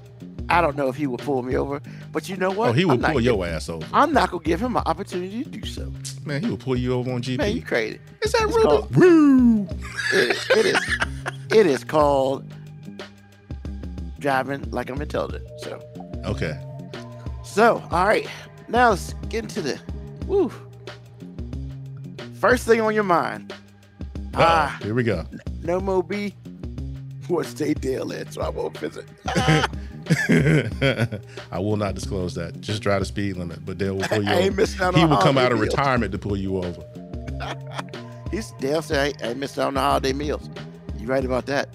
[0.49, 1.81] I don't know if he would pull me over.
[2.13, 2.71] But you know what?
[2.71, 3.87] Oh, he I'm would pull gi- your ass over.
[3.93, 5.93] I'm not gonna give him an opportunity to do so.
[6.25, 7.39] Man, he would pull you over on GP.
[7.39, 7.99] Man, you crazy.
[8.23, 8.71] is that it's Ruben?
[8.71, 9.69] called- Woo!
[10.13, 10.99] It, it is.
[11.53, 12.45] It is called
[14.19, 15.45] driving like I'm intelligent.
[15.61, 15.81] So,
[16.25, 16.59] Okay.
[17.45, 18.29] so all right.
[18.69, 19.81] Now let's get into the.
[20.27, 20.53] Woo.
[22.41, 23.53] First thing on your mind.
[24.35, 25.27] Ah, Here we go.
[25.63, 26.35] no Mo B.
[27.29, 29.07] What state Dale in, so I won't visit.
[31.53, 32.61] I will not disclose that.
[32.61, 34.67] Just drive the speed limit, but Dale will pull you I over.
[34.97, 35.71] He will come out of meals.
[35.71, 36.83] retirement to pull you over.
[38.31, 40.49] He's Dale said I ain't, I ain't out on the holiday meals.
[40.99, 41.69] You're right about that.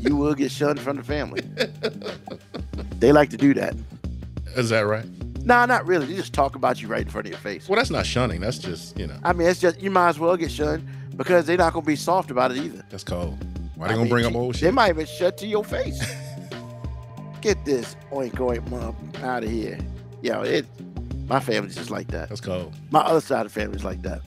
[0.00, 1.42] You will get shunned from the family.
[3.00, 3.74] they like to do that.
[4.56, 5.06] Is that right?
[5.48, 6.04] Nah, not really.
[6.04, 7.70] They just talk about you right in front of your face.
[7.70, 8.38] Well, that's not shunning.
[8.42, 11.46] That's just, you know, I mean, it's just you might as well get shunned because
[11.46, 12.84] they're not gonna be soft about it either.
[12.90, 13.42] that's cold.
[13.74, 14.60] Why I they gonna bring up she- shit?
[14.60, 16.04] They might even shut to your face.
[17.40, 19.78] Get this oink oink mom out of here.
[20.20, 20.66] Yo, it.
[21.28, 22.28] My family's just like that.
[22.28, 22.74] That's cold.
[22.90, 24.20] My other side of the family's like that.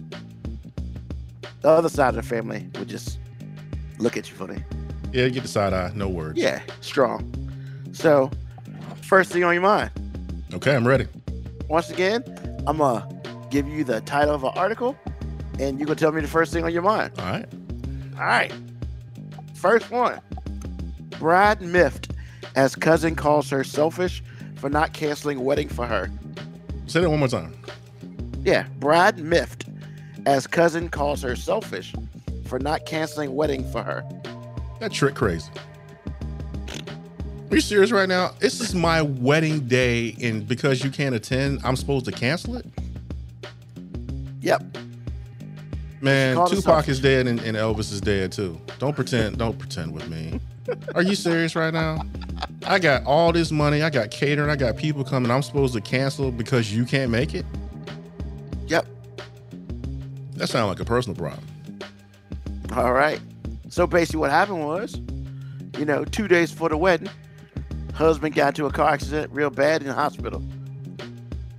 [1.62, 3.20] The other side of the family would just
[4.00, 4.64] look at you funny.
[5.12, 5.92] Yeah, get the side eye.
[5.94, 6.40] No words.
[6.40, 7.32] Yeah, strong.
[7.92, 8.32] So,
[9.04, 9.92] first thing on your mind.
[10.54, 11.08] Okay, I'm ready.
[11.70, 12.24] Once again,
[12.68, 13.08] I'm gonna
[13.50, 14.98] give you the title of an article,
[15.60, 17.14] and you're gonna tell me the first thing on your mind.
[17.18, 17.46] All right.
[18.16, 18.54] All right.
[19.56, 20.20] First one.
[21.20, 22.12] Brad miffed
[22.56, 24.24] as cousin calls her selfish
[24.56, 26.10] for not canceling wedding for her.
[26.88, 27.54] Say that one more time.
[28.44, 29.66] Yeah, Brad miffed
[30.26, 31.94] as cousin calls her selfish
[32.46, 34.04] for not canceling wedding for her.
[34.80, 35.52] That trick crazy.
[37.52, 38.32] Are you serious right now?
[38.40, 42.66] This is my wedding day, and because you can't attend, I'm supposed to cancel it?
[44.40, 44.78] Yep.
[46.00, 48.60] Man, Tupac is dead and, and Elvis is dead too.
[48.80, 49.38] Don't pretend.
[49.38, 50.40] Don't pretend with me.
[50.96, 52.06] Are you serious right now?
[52.66, 53.82] I got all this money.
[53.82, 54.50] I got catering.
[54.50, 55.30] I got people coming.
[55.30, 57.46] I'm supposed to cancel because you can't make it.
[58.68, 58.88] Yep.
[60.36, 61.46] That sounds like a personal problem.
[62.78, 63.20] All right.
[63.68, 64.96] So basically, what happened was,
[65.78, 67.10] you know, two days before the wedding,
[67.94, 70.44] husband got into a car accident real bad in the hospital.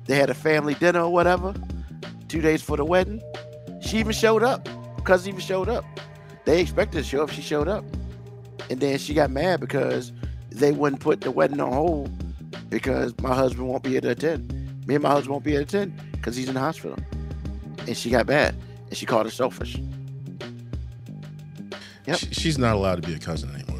[0.06, 1.54] They had a family dinner or whatever.
[2.28, 3.22] Two days for the wedding,
[3.80, 4.68] she even showed up.
[5.04, 5.84] Cousin even showed up.
[6.44, 7.30] They expected to show up.
[7.30, 7.84] She showed up,
[8.70, 10.12] and then she got mad because
[10.50, 12.10] they wouldn't put the wedding on hold
[12.70, 14.50] because my husband won't be able to attend.
[14.86, 16.98] Me and my husband won't be able to attend because he's in the hospital.
[17.86, 18.54] And she got mad,
[18.88, 19.78] and she called her selfish.
[22.06, 22.18] Yep.
[22.32, 23.71] She's not allowed to be a cousin anymore.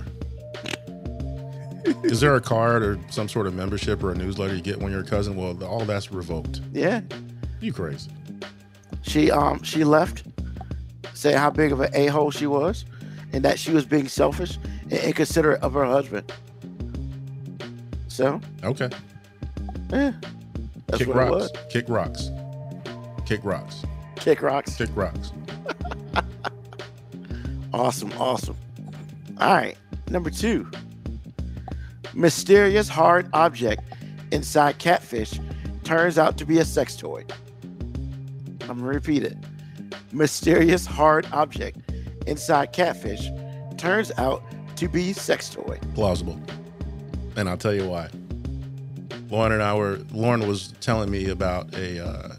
[2.05, 4.91] Is there a card or some sort of membership or a newsletter you get when
[4.93, 5.37] you're a cousin?
[5.37, 6.61] Well, all that's revoked.
[6.73, 7.01] Yeah.
[7.61, 8.11] You crazy?
[9.03, 10.25] She um she left
[11.15, 12.85] saying how big of an a-hole she was
[13.33, 16.33] and that she was being selfish and inconsiderate of her husband.
[18.09, 18.91] So, Okay.
[19.91, 20.13] yeah.
[20.89, 21.49] That's Kick rocks.
[21.71, 22.31] Kick rocks.
[23.25, 23.83] Kick rocks.
[24.17, 24.77] Kick rocks.
[24.77, 25.33] Kick rocks.
[27.75, 28.57] Awesome, awesome.
[29.41, 29.79] All right.
[30.11, 30.71] Number two.
[32.15, 33.83] Mysterious hard object
[34.33, 35.41] inside catfish
[35.85, 37.25] turns out to be a sex toy.
[38.63, 39.37] I'm gonna repeat it.
[40.13, 41.79] Mysterious hard object
[42.27, 43.29] inside catfish
[43.79, 44.43] turns out
[44.77, 45.79] to be sex toy.
[45.95, 46.39] plausible.
[47.37, 48.09] And I'll tell you why.
[49.31, 52.35] Lauren and I were Lauren was telling me about a uh,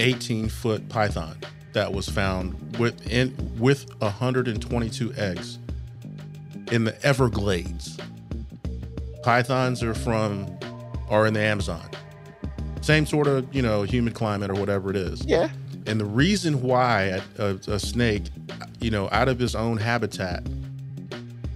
[0.00, 1.38] 18 foot python
[1.72, 5.58] that was found with in with 122 eggs
[6.70, 7.96] in the Everglades.
[9.22, 10.46] Pythons are from
[11.08, 11.88] are in the Amazon.
[12.80, 15.24] Same sort of, you know, humid climate or whatever it is.
[15.24, 15.48] Yeah.
[15.86, 18.24] And the reason why a, a, a snake,
[18.80, 20.46] you know, out of his own habitat,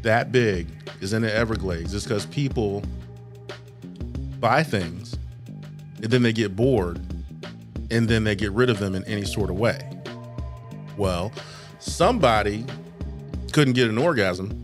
[0.02, 0.68] that big,
[1.00, 2.82] is in the Everglades is because people
[4.40, 5.16] buy things
[6.02, 7.00] and then they get bored
[7.90, 9.80] and then they get rid of them in any sort of way.
[10.96, 11.32] Well,
[11.78, 12.64] somebody
[13.52, 14.61] couldn't get an orgasm,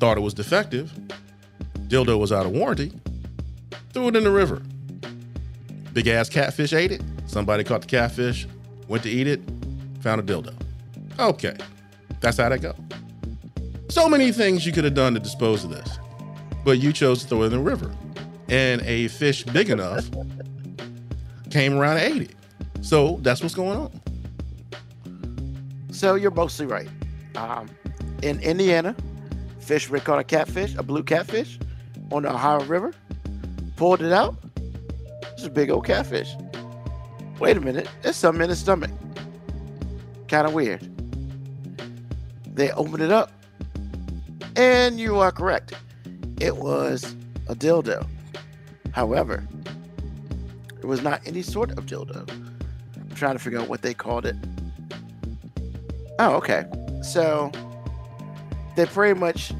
[0.00, 0.90] thought it was defective,
[1.88, 2.90] dildo was out of warranty,
[3.92, 4.62] threw it in the river.
[5.92, 7.02] Big ass catfish ate it.
[7.26, 8.46] Somebody caught the catfish,
[8.88, 9.40] went to eat it,
[10.00, 10.54] found a dildo.
[11.18, 11.54] Okay,
[12.20, 12.74] that's how that go.
[13.90, 15.98] So many things you could have done to dispose of this,
[16.64, 17.94] but you chose to throw it in the river,
[18.48, 20.08] and a fish big enough
[21.50, 22.36] came around and ate it.
[22.80, 24.00] So that's what's going on.
[25.92, 26.88] So you're mostly right.
[27.34, 27.68] Um,
[28.22, 28.96] in Indiana,
[29.70, 31.56] fishermen caught a catfish, a blue catfish,
[32.10, 32.92] on the Ohio River,
[33.76, 34.34] pulled it out.
[35.34, 36.34] It's a big old catfish.
[37.38, 38.90] Wait a minute, there's something in his stomach.
[40.26, 40.82] Kind of weird.
[42.52, 43.30] They opened it up,
[44.56, 45.72] and you are correct.
[46.40, 47.14] It was
[47.48, 48.04] a dildo.
[48.90, 49.46] However,
[50.80, 52.28] it was not any sort of dildo.
[52.28, 54.34] I'm trying to figure out what they called it.
[56.18, 56.64] Oh, okay.
[57.02, 57.52] So
[58.74, 59.52] they pretty much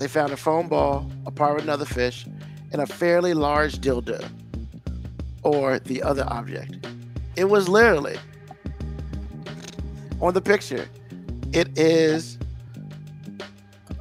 [0.00, 2.26] they found a foam ball, a part of another fish,
[2.72, 4.26] and a fairly large dildo,
[5.42, 6.86] or the other object.
[7.36, 8.16] It was literally
[10.22, 10.88] on the picture.
[11.52, 12.38] It is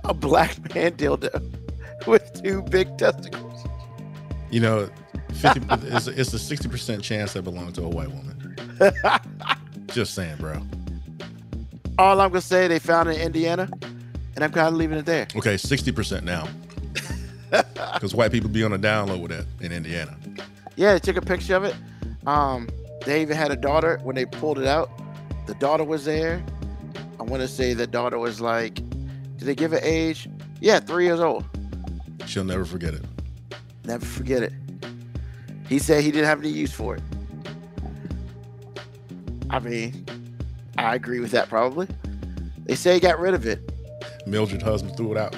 [0.05, 1.43] a black man dildo
[2.07, 3.65] with two big testicles.
[4.49, 4.89] You know,
[5.33, 8.55] 50, it's, it's a sixty percent chance that belonged to a white woman.
[9.87, 10.61] Just saying, bro.
[11.97, 13.69] All I'm gonna say, they found it in Indiana,
[14.39, 15.27] and I'm kind of leaving it there.
[15.35, 16.47] Okay, sixty percent now,
[17.93, 20.17] because white people be on a download with that in Indiana.
[20.77, 21.75] Yeah, they took a picture of it.
[22.25, 22.69] Um,
[23.05, 24.89] they even had a daughter when they pulled it out.
[25.45, 26.41] The daughter was there.
[27.19, 30.29] I want to say the daughter was like, did they give it age?
[30.61, 31.43] Yeah, three years old.
[32.25, 33.03] She'll never forget it.
[33.83, 34.53] Never forget it.
[35.67, 37.03] He said he didn't have any use for it.
[39.49, 40.05] I mean,
[40.77, 41.87] I agree with that probably.
[42.63, 43.68] They say he got rid of it.
[44.29, 45.35] Mildred husband threw it out.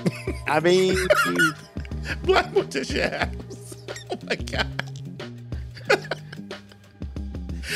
[0.48, 0.96] I mean,
[2.24, 3.10] Black does your?
[4.12, 4.68] Oh my god.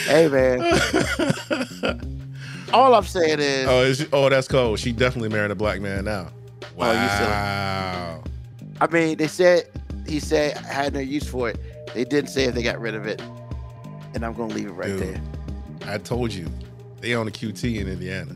[0.05, 0.61] hey man,
[2.73, 4.79] all I'm saying is, Oh, is she, oh, that's cold.
[4.79, 6.27] She definitely married a black man now.
[6.77, 7.29] Oh, you silly.
[7.29, 8.23] Wow.
[8.81, 9.69] I mean, they said
[10.05, 11.59] he said had no use for it.
[11.93, 13.21] They didn't say if they got rid of it,
[14.13, 14.99] and I'm gonna leave it right Dude.
[14.99, 15.21] there.
[15.85, 16.47] I told you,
[16.99, 18.35] they own a QT in Indiana.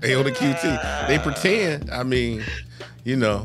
[0.00, 1.06] They own a QT.
[1.08, 1.90] They pretend.
[1.90, 2.42] I mean,
[3.04, 3.44] you know,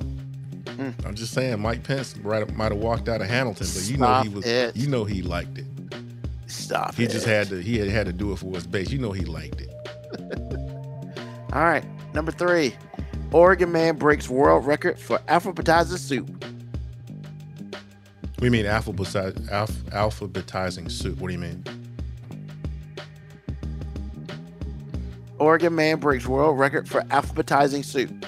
[0.65, 1.05] Mm.
[1.05, 1.59] I'm just saying.
[1.61, 4.45] Mike Pence might have walked out of Hamilton, but you know he was.
[4.45, 4.75] it.
[4.75, 5.65] You know he liked it.
[6.47, 6.95] Stop.
[6.95, 7.11] He it.
[7.11, 7.61] just had to.
[7.61, 8.89] He had, had to do it for his base.
[8.89, 9.69] You know he liked it.
[11.53, 12.75] All right, number three.
[13.31, 16.43] Oregon man breaks world record for alphabetizer soup.
[18.39, 21.19] We mean alphabetize, alph, alphabetizing soup.
[21.19, 21.63] What do you mean?
[25.43, 28.25] Oregon man breaks world record for alphabetizing soup.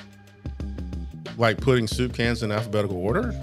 [1.38, 3.34] Like putting soup cans in alphabetical order?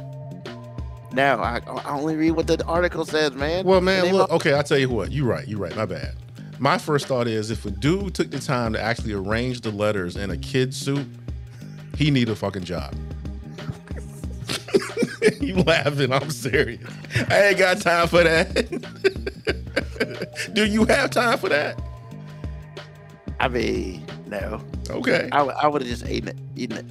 [1.13, 3.65] No, I, I only read what the article says, man.
[3.65, 4.31] Well, man, look.
[4.31, 5.11] Okay, I'll tell you what.
[5.11, 5.49] You're right.
[5.49, 5.75] You're right.
[5.75, 6.15] My bad.
[6.59, 10.17] My first thought is if a dude took the time to actually arrange the letters
[10.17, 11.07] in a kid's soup,
[11.97, 12.95] he need a fucking job.
[15.41, 16.13] you laughing?
[16.13, 16.87] I'm serious.
[17.29, 18.69] I ain't got time for that.
[20.53, 21.81] Do you have time for that?
[23.43, 24.63] I mean, no.
[24.89, 25.29] Okay.
[25.33, 26.87] I, would- I would have just eaten it, eaten it.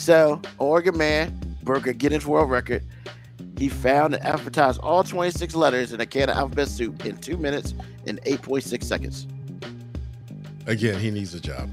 [0.00, 2.82] So, Oregon man broke a Guinness World Record.
[3.58, 7.36] He found and alphabetized all 26 letters in a can of alphabet soup in two
[7.36, 7.74] minutes
[8.06, 9.28] and 8.6 seconds.
[10.66, 11.70] Again, he needs a job.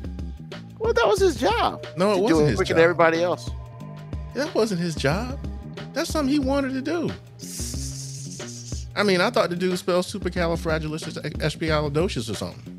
[0.78, 1.84] Well, that was his job.
[1.98, 2.78] No, it to wasn't it his job.
[2.78, 3.50] everybody else.
[4.36, 5.40] That wasn't his job.
[5.94, 7.10] That's something he wanted to do.
[8.96, 12.78] I mean, I thought the dude spelled supercalifragilisticexpialidocious or something.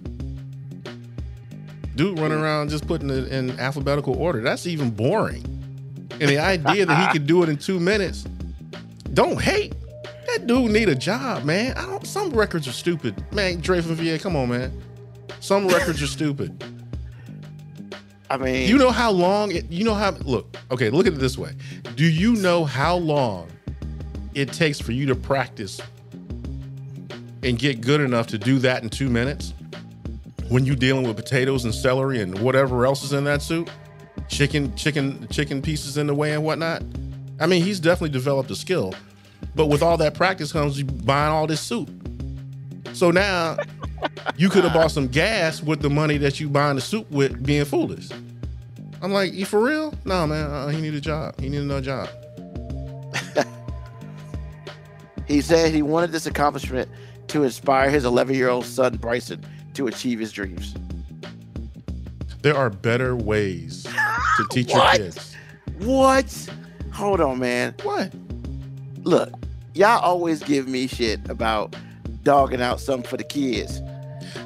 [1.94, 4.40] Dude running around just putting it in alphabetical order.
[4.40, 5.42] That's even boring.
[6.20, 8.24] And the idea that he could do it in two minutes,
[9.12, 9.74] don't hate.
[10.26, 11.76] That dude need a job, man.
[11.76, 12.06] I don't.
[12.06, 13.60] Some records are stupid, man.
[13.60, 14.82] Dre from VA, come on, man.
[15.40, 16.64] Some records are stupid.
[18.30, 21.18] I mean, You know how long it, you know how look, okay, look at it
[21.18, 21.52] this way.
[21.96, 23.50] Do you know how long
[24.32, 25.80] it takes for you to practice
[27.42, 29.52] and get good enough to do that in 2 minutes?
[30.52, 33.70] When you're dealing with potatoes and celery and whatever else is in that soup?
[34.28, 36.82] Chicken, chicken, chicken pieces in the way and whatnot.
[37.40, 38.92] I mean, he's definitely developed a skill.
[39.54, 41.88] But with all that practice comes you buying all this soup.
[42.92, 43.56] So now
[44.36, 47.42] you could have bought some gas with the money that you buying the soup with
[47.42, 48.10] being foolish.
[49.00, 49.94] I'm like, you for real?
[50.04, 50.50] No, man.
[50.50, 51.40] Uh, he need a job.
[51.40, 52.10] He need another job.
[55.26, 56.90] he said he wanted this accomplishment
[57.28, 59.42] to inspire his 11 year old son, Bryson,
[59.74, 60.74] to achieve his dreams.
[62.42, 65.34] There are better ways to teach your kids.
[65.78, 66.50] What?
[66.92, 67.74] Hold on, man.
[67.82, 68.12] What?
[69.04, 69.32] Look,
[69.74, 71.76] y'all always give me shit about
[72.22, 73.80] dogging out something for the kids.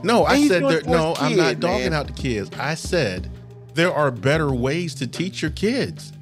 [0.02, 1.10] No, I And he's said there, no.
[1.14, 1.94] his I'm not dogging man.
[1.94, 2.50] out the kids.
[2.58, 3.30] I said
[3.74, 6.12] there are better ways to teach your kids.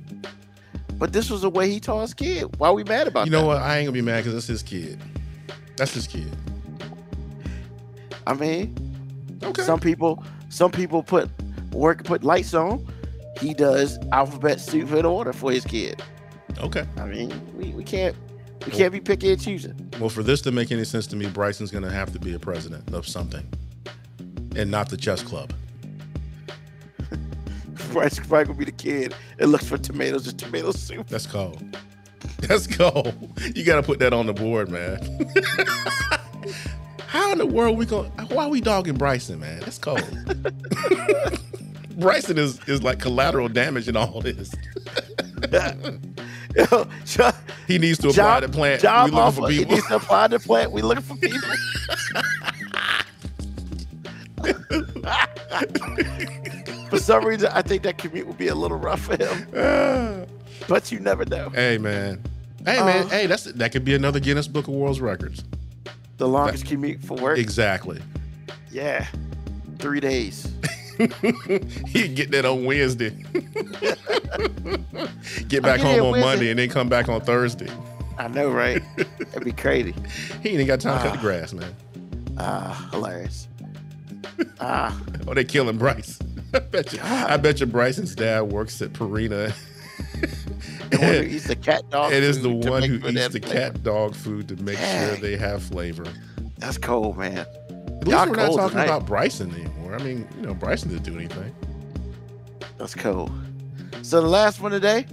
[0.97, 2.55] But this was the way he taught his kid.
[2.59, 3.41] Why are we mad about You that?
[3.41, 3.59] know what?
[3.59, 5.01] I ain't gonna be mad because that's his kid.
[5.77, 6.31] That's his kid.
[8.27, 8.75] I mean,
[9.43, 9.63] Okay.
[9.63, 11.29] some people some people put
[11.73, 12.87] work put lights on.
[13.41, 16.03] He does alphabet soup in order for his kid.
[16.61, 16.87] okay.
[16.97, 18.15] I mean, we, we can't
[18.65, 19.91] we can't be picky and choosing.
[20.01, 22.39] Well, for this to make any sense to me, Bryson's gonna have to be a
[22.39, 23.47] president of something.
[24.57, 25.53] and not the chess club.
[27.93, 31.09] Bryce probably gonna be the kid that looks for tomatoes and tomato soup.
[31.09, 31.63] That's cold.
[32.39, 33.15] That's cold.
[33.55, 34.99] You got to put that on the board, man.
[37.15, 38.11] How in the world we going?
[38.29, 39.61] Why are we dogging Bryson, man?
[39.61, 40.03] That's cold.
[41.97, 44.53] Bryson is is like collateral damage in all this.
[46.57, 47.31] Yo, jo-
[47.69, 48.83] He needs to apply the plant.
[48.83, 49.41] Job we looking offer.
[49.43, 49.75] for He people.
[49.77, 50.73] needs to apply the plant.
[50.73, 51.39] We looking for people.
[56.91, 60.27] for some reason, I think that commute would be a little rough for him,
[60.69, 61.51] but you never know.
[61.51, 62.23] hey man.
[62.65, 63.07] Hey man.
[63.07, 65.45] Uh, hey, that's that could be another Guinness Book of World Records.
[66.17, 68.01] The longest commute for work, Exactly.
[68.71, 69.07] yeah,
[69.79, 70.53] three days.
[71.89, 73.11] he get that on Wednesday.
[75.49, 76.21] get back home on Wednesday.
[76.21, 77.69] Monday and then come back on Thursday.
[78.17, 78.81] I know, right?
[78.97, 79.93] That'd be crazy.
[80.43, 81.17] He ain't even got time to cut Ah.
[81.17, 81.75] the grass, man.
[82.39, 83.49] Ah, hilarious.
[84.61, 86.19] Ah, Oh, they killing Bryce.
[86.53, 87.01] I bet you.
[87.03, 89.53] I bet you Bryson's dad works at Purina.
[90.91, 92.13] The one who eats the cat dog.
[92.13, 93.53] it is the one who eats the flavor.
[93.53, 96.07] cat dog food to make sure they have flavor.
[96.59, 97.39] That's cold, man.
[97.39, 98.85] At least we're not talking tonight.
[98.85, 99.95] about Bryson anymore.
[99.95, 101.55] I mean, you know, Bryson didn't do anything.
[102.79, 103.31] That's cool.
[104.03, 105.07] So the last one today,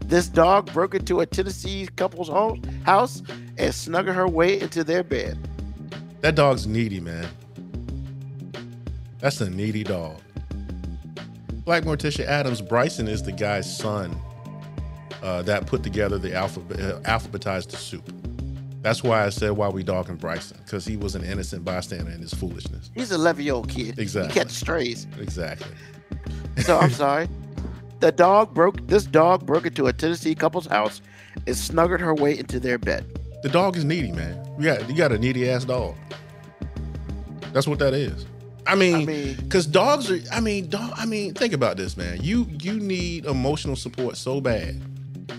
[0.00, 3.22] this dog broke into a Tennessee couple's home, house
[3.58, 5.38] and snuggled her way into their bed.
[6.20, 7.26] That dog's needy, man.
[9.18, 10.20] That's a needy dog.
[11.66, 14.16] Black Morticia Adams, Bryson is the guy's son
[15.20, 18.08] uh, that put together the alphabet, uh, alphabetized the soup.
[18.82, 22.20] That's why I said why we dogging Bryson, because he was an innocent bystander in
[22.20, 22.92] his foolishness.
[22.94, 23.98] He's a 11 year old kid.
[23.98, 24.32] Exactly.
[24.32, 25.08] He catch strays.
[25.18, 25.74] Exactly.
[26.58, 27.28] So I'm sorry.
[27.98, 28.86] The dog broke.
[28.86, 31.02] This dog broke into a Tennessee couple's house
[31.48, 33.04] and snuggled her way into their bed.
[33.42, 34.40] The dog is needy, man.
[34.56, 35.96] You got you got a needy ass dog.
[37.52, 38.24] That's what that is.
[38.66, 40.18] I mean, I mean- because dogs are.
[40.32, 40.92] I mean, dog.
[40.96, 42.18] I mean, think about this, man.
[42.22, 44.80] You you need emotional support so bad.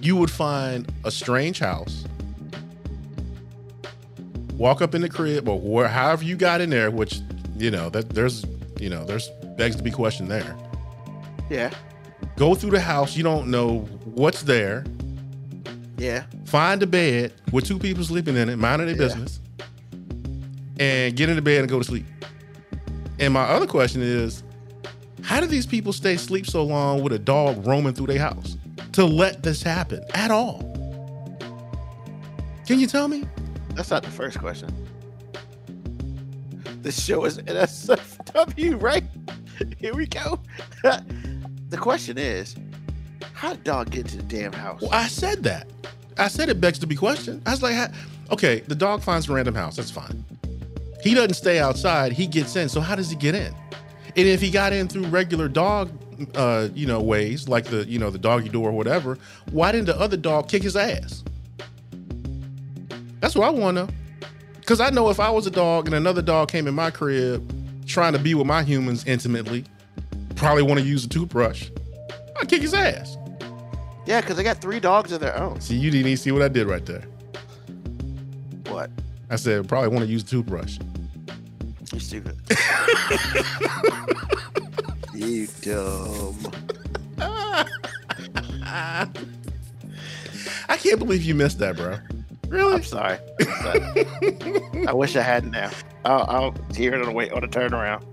[0.01, 2.05] You would find a strange house,
[4.53, 7.19] walk up in the crib or where, however you got in there, which
[7.57, 8.45] you know that there's
[8.79, 10.55] you know there's begs to be questioned there.
[11.49, 11.71] Yeah.
[12.35, 13.15] Go through the house.
[13.17, 14.85] You don't know what's there.
[15.97, 16.25] Yeah.
[16.45, 19.01] find a bed with two people sleeping in it, minding their Yeah.
[19.07, 19.39] business,
[20.79, 22.05] and get into bed and go to sleep.
[23.19, 24.43] And my other question is,
[25.23, 28.57] how do these people stay asleep so long with a dog roaming through their house
[28.93, 30.59] to let this happen at all?
[32.67, 33.23] Can you tell me?
[33.73, 34.69] That's not the first question.
[36.81, 39.03] The show is NSFW, right?
[39.79, 40.39] Here we go.
[40.83, 42.55] the question is,
[43.33, 44.81] how did dog get into the damn house?
[44.81, 45.67] Well, I said that.
[46.17, 47.41] I said it begs to be questioned.
[47.45, 47.91] I was like,
[48.31, 49.75] okay, the dog finds a random house.
[49.75, 50.23] That's fine.
[51.07, 52.11] He doesn't stay outside.
[52.11, 52.67] He gets in.
[52.67, 53.55] So how does he get in?
[54.17, 55.89] And if he got in through regular dog,
[56.35, 59.17] uh, you know, ways like the, you know, the doggy door or whatever,
[59.51, 61.23] why didn't the other dog kick his ass?
[63.21, 63.87] That's what I want to.
[64.59, 67.53] Because I know if I was a dog and another dog came in my crib
[67.85, 69.63] trying to be with my humans intimately,
[70.35, 71.69] probably want to use a toothbrush,
[72.41, 73.15] I'd kick his ass.
[74.05, 75.61] Yeah, because they got three dogs of their own.
[75.61, 77.03] See, you didn't even see what I did right there.
[78.67, 78.89] What?
[79.29, 80.79] I said probably want to use a toothbrush.
[81.93, 82.35] You stupid.
[85.13, 86.35] you dumb.
[90.69, 91.97] I can't believe you missed that, bro.
[92.49, 92.75] Really?
[92.75, 93.17] I'm sorry.
[93.39, 94.87] I'm sorry.
[94.87, 95.71] I wish I hadn't now.
[96.05, 98.03] I'll, I'll hear it on the way on the turnaround.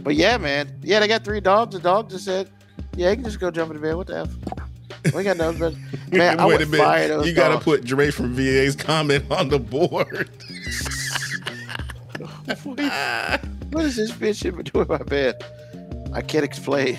[0.00, 0.78] But yeah, man.
[0.82, 1.74] Yeah, they got three dogs.
[1.74, 2.50] The dog just said,
[2.96, 3.96] "Yeah, you can just go jump in the bed.
[3.96, 5.14] What the f?
[5.14, 5.74] We got nothing but
[6.12, 6.40] man.
[6.40, 6.84] I would a minute.
[6.84, 10.30] fire those You got to put Dre from VA's comment on the board.
[13.70, 15.44] What is this bitch doing in between my bed?
[16.14, 16.98] I can't explain.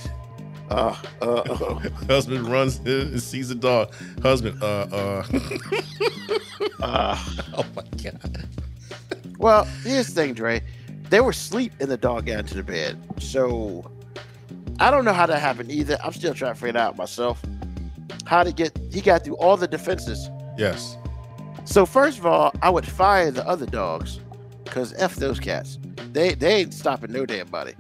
[0.70, 3.92] Uh, uh, uh, Husband runs in and sees a dog.
[4.22, 5.24] Husband, uh, uh.
[6.84, 7.18] uh.
[7.58, 8.48] oh my god.
[9.40, 10.62] Well, here's the thing, Dre.
[11.10, 13.00] They were asleep and the dog got into the bed.
[13.20, 13.90] So
[14.80, 15.98] I don't know how that happened either.
[16.04, 17.42] I'm still trying to figure it out myself.
[18.26, 20.30] How to get he got through all the defenses.
[20.56, 20.98] Yes.
[21.66, 24.20] So first of all, I would fire the other dogs.
[24.72, 25.78] Cause F those cats.
[26.14, 27.74] They they ain't stopping no damn body.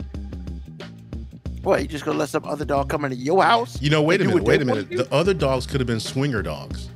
[1.61, 3.81] Boy, you just gonna let some other dog come into your house?
[3.81, 4.43] You know, wait a minute.
[4.43, 4.89] Wait a minute.
[4.89, 6.89] The other dogs could have been swinger dogs.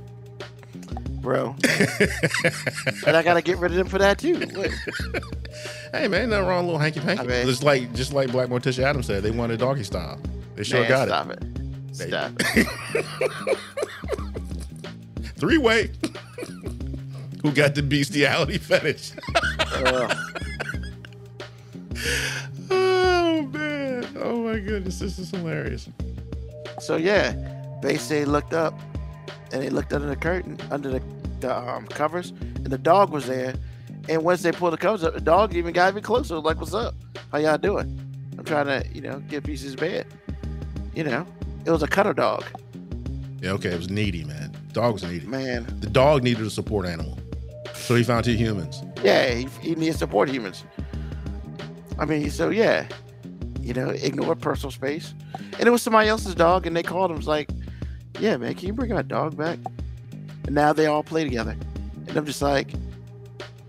[1.21, 1.55] Bro.
[3.07, 4.35] and I gotta get rid of them for that too.
[5.93, 7.21] Hey man, nothing wrong, with a little hanky panky.
[7.23, 10.19] I mean- just like just like Black Morticia Adams said, they wanted doggy style.
[10.55, 11.39] They sure Man, got stop it.
[11.99, 12.09] Baby.
[12.09, 12.67] Stop it.
[13.51, 13.57] it.
[15.37, 15.91] Three way.
[17.43, 19.11] Who got the bestiality fetish?
[22.71, 24.05] Oh man!
[24.17, 25.89] Oh my goodness, this is hilarious.
[26.79, 27.31] So yeah,
[27.81, 28.79] basically looked up
[29.51, 31.01] and they looked under the curtain, under the,
[31.39, 33.53] the um, covers, and the dog was there.
[34.09, 36.37] And once they pulled the covers up, the dog even got even closer.
[36.39, 36.95] Like, "What's up?
[37.31, 37.99] How y'all doing?
[38.37, 40.07] I'm trying to, you know, get pieces of bed."
[40.95, 41.25] You know,
[41.65, 42.43] it was a cutter dog,
[43.41, 44.55] Yeah, okay, it was needy, man.
[44.73, 45.25] Dog was needy.
[45.25, 45.65] man.
[45.79, 47.17] The dog needed a support animal,
[47.83, 48.81] so he found two humans.
[49.03, 50.63] Yeah, he, he needs support humans.
[51.99, 52.87] I mean, so yeah,
[53.61, 55.13] you know, ignore personal space.
[55.59, 57.17] And it was somebody else's dog, and they called him.
[57.17, 57.49] It's like,
[58.19, 59.59] yeah, man, can you bring my dog back?
[60.45, 61.55] And now they all play together.
[62.07, 62.73] And I'm just like,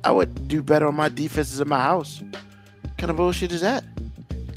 [0.03, 2.23] I would do better on my defenses in my house.
[2.83, 3.85] What kind of bullshit is that?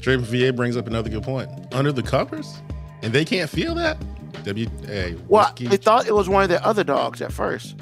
[0.00, 1.50] Dre from VA brings up another good point.
[1.72, 2.58] Under the covers,
[3.02, 3.98] and they can't feel that.
[4.44, 4.68] W.
[4.86, 7.76] Hey, Well, they thought it was one of their other dogs at first,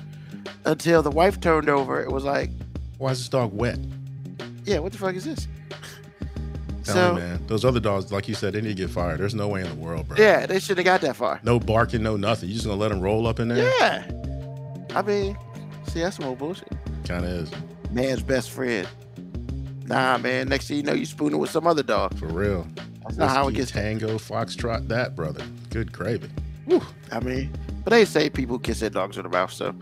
[0.64, 2.02] until the wife turned over.
[2.02, 2.50] It was like,
[2.98, 3.78] why is this dog wet?
[4.64, 5.46] yeah, what the fuck is this?
[6.84, 7.46] Tell so me, man.
[7.46, 9.18] Those other dogs, like you said, they need to get fired.
[9.18, 10.16] There's no way in the world, bro.
[10.18, 11.40] yeah, they shouldn't have got that far.
[11.42, 12.48] No barking, no nothing.
[12.48, 13.72] You just gonna let them roll up in there?
[13.80, 14.04] Yeah.
[14.94, 15.36] I mean,
[15.88, 16.72] see, that's some old bullshit.
[17.04, 17.50] Kind of is
[17.90, 18.86] Man's best friend.
[19.86, 20.48] Nah, man.
[20.48, 22.18] Next thing you know, you spooning with some other dog.
[22.18, 22.66] for real.
[23.02, 23.70] That's not how it gets.
[23.70, 25.44] Tango, foxtrot, that brother.
[25.70, 26.28] Good gravy.
[27.12, 27.52] I mean,
[27.84, 29.74] but they say people kiss their dogs in the mouth, so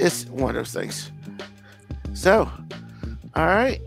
[0.00, 1.10] it's one of those things.
[2.14, 2.50] So,
[3.34, 3.80] all right,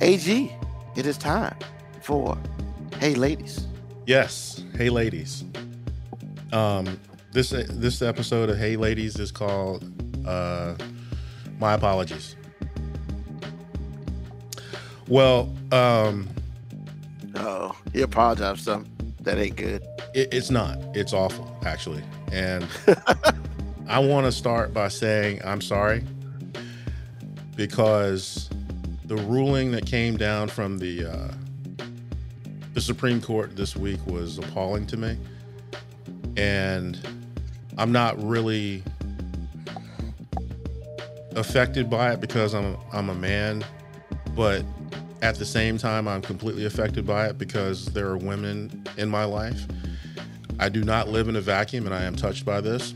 [0.00, 0.52] AG,
[0.96, 1.56] it is time
[2.02, 2.36] for
[2.98, 3.66] Hey Ladies.
[4.06, 4.62] Yes.
[4.76, 5.44] Hey, ladies.
[6.52, 6.98] Um,
[7.32, 9.84] this this episode of Hey Ladies is called
[10.26, 10.74] uh,
[11.58, 12.36] My Apologies.
[15.08, 16.28] Well, um,
[17.36, 19.82] Oh, he apologized for something that ain't good.
[20.14, 20.78] it, it's not.
[20.96, 22.02] It's awful, actually.
[22.32, 22.66] And
[23.88, 26.04] I want to start by saying I'm sorry
[27.54, 28.50] because
[29.04, 31.28] the ruling that came down from the uh,
[32.74, 35.16] the Supreme Court this week was appalling to me,
[36.36, 36.98] and
[37.78, 38.82] I'm not really
[41.36, 43.64] affected by it because I'm I'm a man,
[44.34, 44.64] but
[45.22, 49.24] at the same time I'm completely affected by it because there are women in my
[49.24, 49.64] life.
[50.58, 52.94] I do not live in a vacuum, and I am touched by this.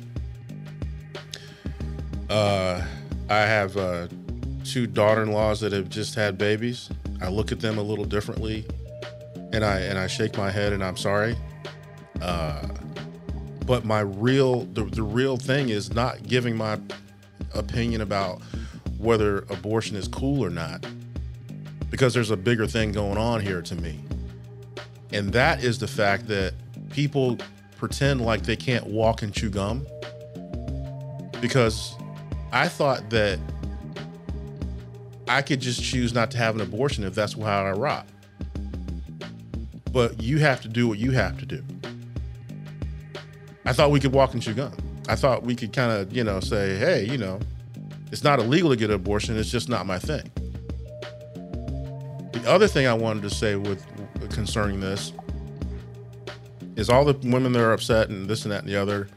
[2.30, 2.80] Uh,
[3.28, 4.06] I have uh,
[4.64, 6.88] two daughter-in-laws that have just had babies.
[7.20, 8.64] I look at them a little differently,
[9.52, 11.36] and I and I shake my head, and I'm sorry.
[12.22, 12.68] Uh,
[13.66, 16.78] but my real the, the real thing is not giving my
[17.52, 18.40] opinion about
[18.98, 20.86] whether abortion is cool or not,
[21.90, 23.98] because there's a bigger thing going on here to me,
[25.12, 26.54] and that is the fact that
[26.90, 27.36] people
[27.76, 29.84] pretend like they can't walk and chew gum
[31.40, 31.96] because
[32.53, 33.38] I thought that
[35.28, 38.07] I could just choose not to have an abortion if that's how I rock.
[39.92, 41.64] But you have to do what you have to do.
[43.64, 44.76] I thought we could walk and chew gum.
[45.09, 47.38] I thought we could kind of, you know, say, hey, you know,
[48.11, 49.36] it's not illegal to get an abortion.
[49.36, 50.30] It's just not my thing.
[52.32, 53.84] The other thing I wanted to say with
[54.30, 55.12] concerning this
[56.76, 59.09] is all the women that are upset and this and that and the other.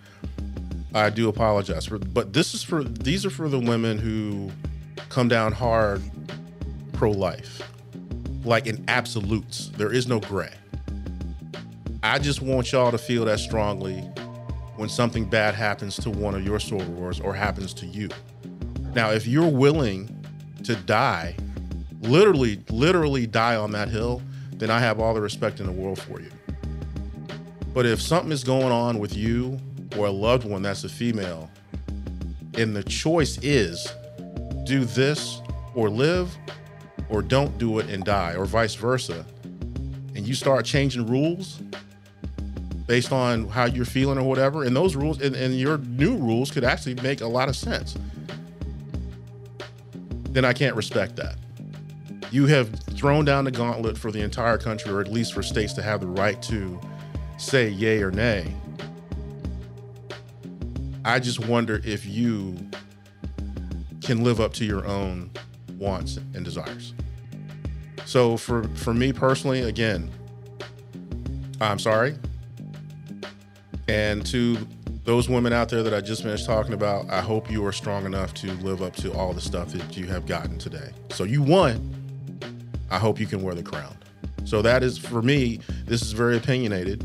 [0.94, 4.52] I do apologize for, but this is for these are for the women who
[5.10, 6.02] come down hard
[6.94, 7.68] pro-life,
[8.44, 9.70] like in absolutes.
[9.70, 10.54] There is no gray.
[12.04, 14.02] I just want y'all to feel that strongly
[14.76, 18.10] when something bad happens to one of your sorors or happens to you.
[18.94, 20.24] Now, if you're willing
[20.64, 21.36] to die,
[22.02, 24.22] literally, literally die on that hill,
[24.52, 26.30] then I have all the respect in the world for you.
[27.74, 29.60] But if something is going on with you
[29.98, 31.50] or a loved one that's a female,
[32.56, 33.94] and the choice is
[34.66, 35.42] do this
[35.76, 36.36] or live,
[37.10, 39.26] or don't do it and die, or vice versa,
[40.16, 41.62] and you start changing rules
[42.88, 46.52] based on how you're feeling or whatever, and those rules and, and your new rules
[46.52, 47.98] could actually make a lot of sense,
[50.30, 51.36] then I can't respect that.
[52.32, 55.74] You have thrown down the gauntlet for the entire country, or at least for states
[55.74, 56.80] to have the right to
[57.38, 58.52] say yay or nay.
[61.06, 62.56] I just wonder if you
[64.02, 65.32] can live up to your own
[65.78, 66.94] wants and desires.
[68.06, 70.10] So for for me personally, again,
[71.62, 72.16] I'm sorry.
[73.88, 74.58] And to
[75.04, 78.06] those women out there that I just finished talking about, I hope you are strong
[78.06, 80.92] enough to live up to all the stuff that you have gotten today.
[81.10, 81.90] So you won.
[82.90, 83.98] I hope you can wear the crown.
[84.46, 87.04] So that is for me, this is very opinionated.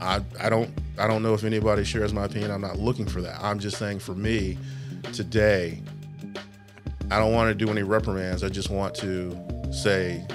[0.00, 2.50] I I don't I don't know if anybody shares my opinion.
[2.50, 3.42] I'm not looking for that.
[3.42, 4.58] I'm just saying for me
[5.12, 5.82] today,
[7.10, 8.42] I don't want to do any reprimands.
[8.42, 9.36] I just want to
[9.72, 10.26] say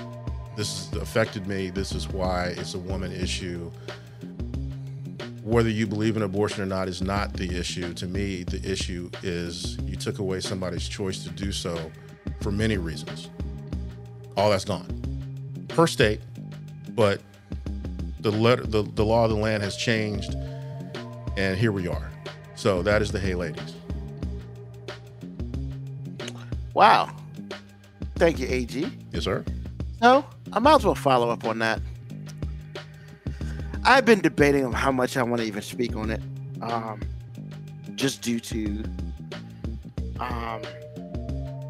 [0.55, 1.69] this affected me.
[1.69, 3.71] This is why it's a woman issue.
[5.43, 7.93] Whether you believe in abortion or not is not the issue.
[7.95, 11.91] To me, the issue is you took away somebody's choice to do so
[12.41, 13.29] for many reasons.
[14.37, 14.87] All that's gone.
[15.69, 16.21] Per state,
[16.89, 17.21] but
[18.19, 20.35] the letter the, the law of the land has changed
[21.41, 22.09] and here we are.
[22.55, 23.73] So that is the Hey Ladies.
[26.73, 27.09] Wow.
[28.15, 28.87] Thank you, AG.
[29.11, 29.43] Yes, sir.
[30.01, 31.81] So I might as well follow up on that.
[33.83, 36.21] I've been debating on how much I want to even speak on it,
[36.61, 37.01] um,
[37.95, 38.83] just due to
[40.19, 40.61] um,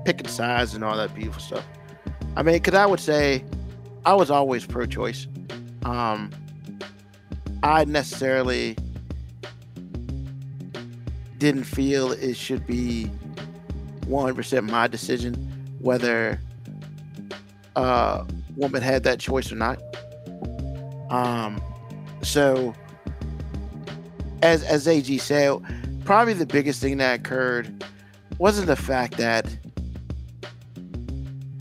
[0.04, 1.66] picking sides and all that beautiful stuff.
[2.36, 3.46] I mean, because I would say
[4.06, 5.28] I was always pro-choice.
[5.84, 6.30] Um,
[7.64, 8.76] I necessarily
[11.42, 13.10] didn't feel it should be
[14.02, 15.34] 100% my decision
[15.80, 16.40] whether
[17.76, 18.24] a
[18.56, 19.82] woman had that choice or not.
[21.10, 21.60] Um,
[22.22, 22.76] so,
[24.44, 25.58] as as AG said,
[26.06, 27.84] probably the biggest thing that occurred
[28.38, 29.48] wasn't the fact that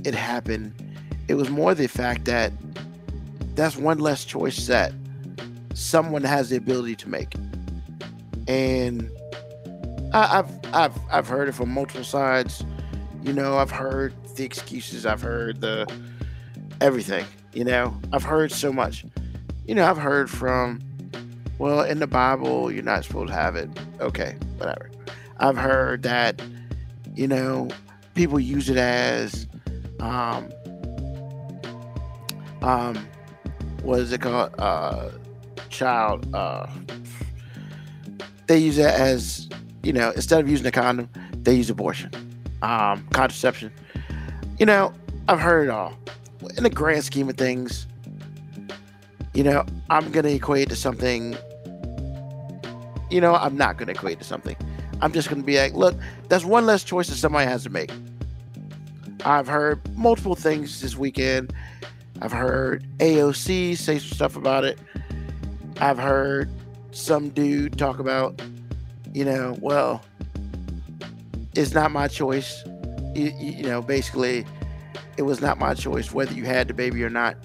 [0.04, 0.74] it happened.
[1.26, 2.52] It was more the fact that
[3.54, 4.92] that's one less choice that
[5.72, 7.34] someone has the ability to make.
[8.46, 9.10] And
[10.12, 12.64] I, I've I've I've heard it from multiple sides.
[13.22, 15.06] You know, I've heard the excuses.
[15.06, 15.86] I've heard the
[16.80, 17.24] everything.
[17.52, 19.04] You know, I've heard so much.
[19.66, 20.80] You know, I've heard from,
[21.58, 23.68] well, in the Bible, you're not supposed to have it.
[24.00, 24.90] Okay, whatever.
[25.38, 26.40] I've heard that,
[27.14, 27.68] you know,
[28.14, 29.46] people use it as,
[30.00, 30.50] um,
[32.62, 33.06] um,
[33.82, 34.54] what is it called?
[34.58, 35.10] Uh,
[35.68, 36.32] child.
[36.34, 36.66] Uh,
[38.46, 39.48] they use it as,
[39.82, 42.10] you know, instead of using a condom, they use abortion,
[42.62, 43.72] um, contraception.
[44.58, 44.92] You know,
[45.28, 45.96] I've heard it all.
[46.56, 47.86] In the grand scheme of things,
[49.34, 51.36] you know, I'm going to equate to something.
[53.10, 54.56] You know, I'm not going to equate to something.
[55.02, 55.96] I'm just going to be like, look,
[56.28, 57.90] that's one less choice that somebody has to make.
[59.24, 61.52] I've heard multiple things this weekend.
[62.22, 64.78] I've heard AOC say some stuff about it.
[65.80, 66.50] I've heard
[66.92, 68.40] some dude talk about,
[69.12, 70.02] you know, well,
[71.54, 72.62] it's not my choice.
[73.14, 74.46] You, you know, basically,
[75.16, 77.36] it was not my choice whether you had the baby or not.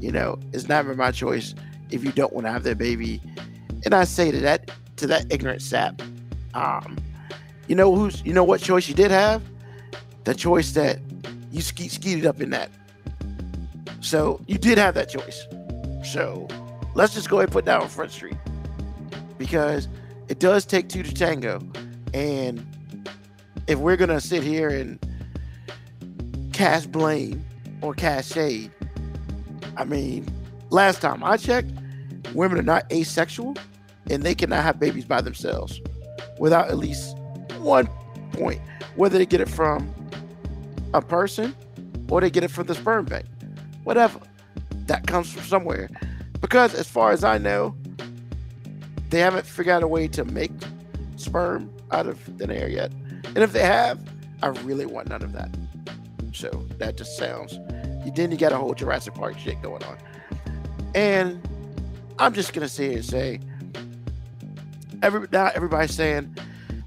[0.00, 1.54] You know, it's never my choice
[1.90, 3.20] if you don't want to have that baby.
[3.84, 6.00] And I say to that to that ignorant sap,
[6.54, 6.96] um,
[7.68, 9.42] you know who's you know what choice you did have?
[10.24, 10.98] The choice that
[11.52, 12.70] you ske- skeeted up in that.
[14.00, 15.46] So you did have that choice.
[16.04, 16.48] So
[16.94, 18.36] let's just go ahead and put that on Front Street
[19.38, 19.88] because
[20.28, 21.60] it does take two to tango.
[22.14, 22.64] And
[23.66, 24.98] if we're gonna sit here and
[26.52, 27.44] cast blame
[27.82, 28.70] or cast shade,
[29.76, 30.26] I mean,
[30.70, 31.70] last time I checked,
[32.34, 33.56] women are not asexual
[34.10, 35.80] and they cannot have babies by themselves
[36.38, 37.16] without at least
[37.58, 37.88] one
[38.32, 38.60] point,
[38.96, 39.92] whether they get it from
[40.94, 41.54] a person
[42.08, 43.26] or they get it from the sperm bank,
[43.84, 44.20] whatever.
[44.86, 45.90] That comes from somewhere.
[46.40, 47.74] Because as far as I know,
[49.10, 50.52] they haven't figured out a way to make
[51.16, 52.92] sperm out of thin air yet.
[53.24, 54.00] And if they have,
[54.42, 55.50] I really want none of that.
[56.32, 57.58] So that just sounds.
[58.14, 59.98] Then you got a whole Jurassic Park shit going on.
[60.94, 61.46] And
[62.18, 63.40] I'm just gonna say and say,
[65.02, 66.34] every now everybody's saying,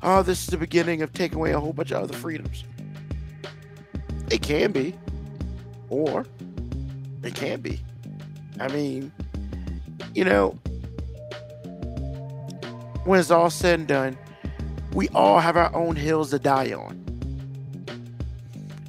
[0.02, 2.64] "Oh, this is the beginning of taking away a whole bunch of other freedoms."
[4.32, 4.96] It can be,
[5.90, 6.26] or
[7.24, 7.80] it can be.
[8.60, 9.12] I mean,
[10.14, 10.58] you know,
[13.10, 14.16] when it's all said and done,
[14.94, 17.04] we all have our own hills to die on.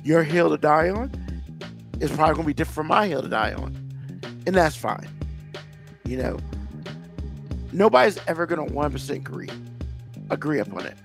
[0.05, 1.11] Your hill to die on
[2.01, 3.75] is probably going to be different from my hill to die on.
[4.47, 5.09] And that's fine.
[6.05, 6.39] You know,
[7.73, 9.49] nobody's ever going to 100% agree,
[10.29, 10.99] agree upon it.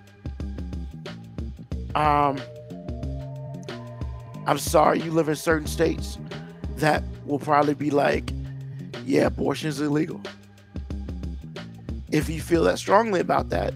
[1.96, 2.38] Um,
[4.46, 6.18] I'm sorry you live in certain states
[6.76, 8.34] that will probably be like,
[9.06, 10.20] yeah, abortion is illegal.
[12.16, 13.74] If you feel that strongly about that,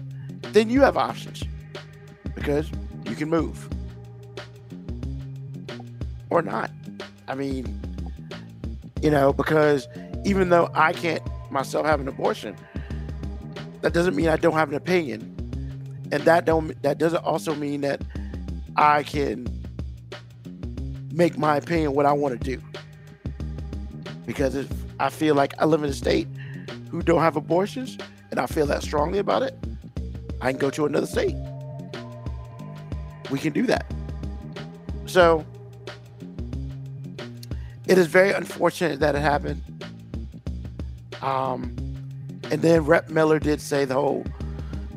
[0.54, 1.44] then you have options
[2.34, 2.70] because
[3.04, 3.68] you can move
[6.30, 6.70] or not.
[7.28, 7.78] I mean,
[9.02, 9.88] you know, because
[10.24, 12.56] even though I can't myself have an abortion,
[13.82, 15.20] that doesn't mean I don't have an opinion,
[16.10, 18.00] and that don't that doesn't also mean that
[18.74, 19.46] I can
[21.12, 22.62] make my opinion what I want to do.
[24.24, 24.66] Because if
[24.98, 26.26] I feel like I live in a state
[26.90, 27.98] who don't have abortions,
[28.30, 29.56] and I feel that strongly about it,
[30.40, 31.36] I can go to another state.
[33.30, 33.86] We can do that.
[35.06, 35.44] So
[37.86, 39.62] it is very unfortunate that it happened.
[41.22, 41.76] Um,
[42.50, 44.24] and then Rep Miller did say the whole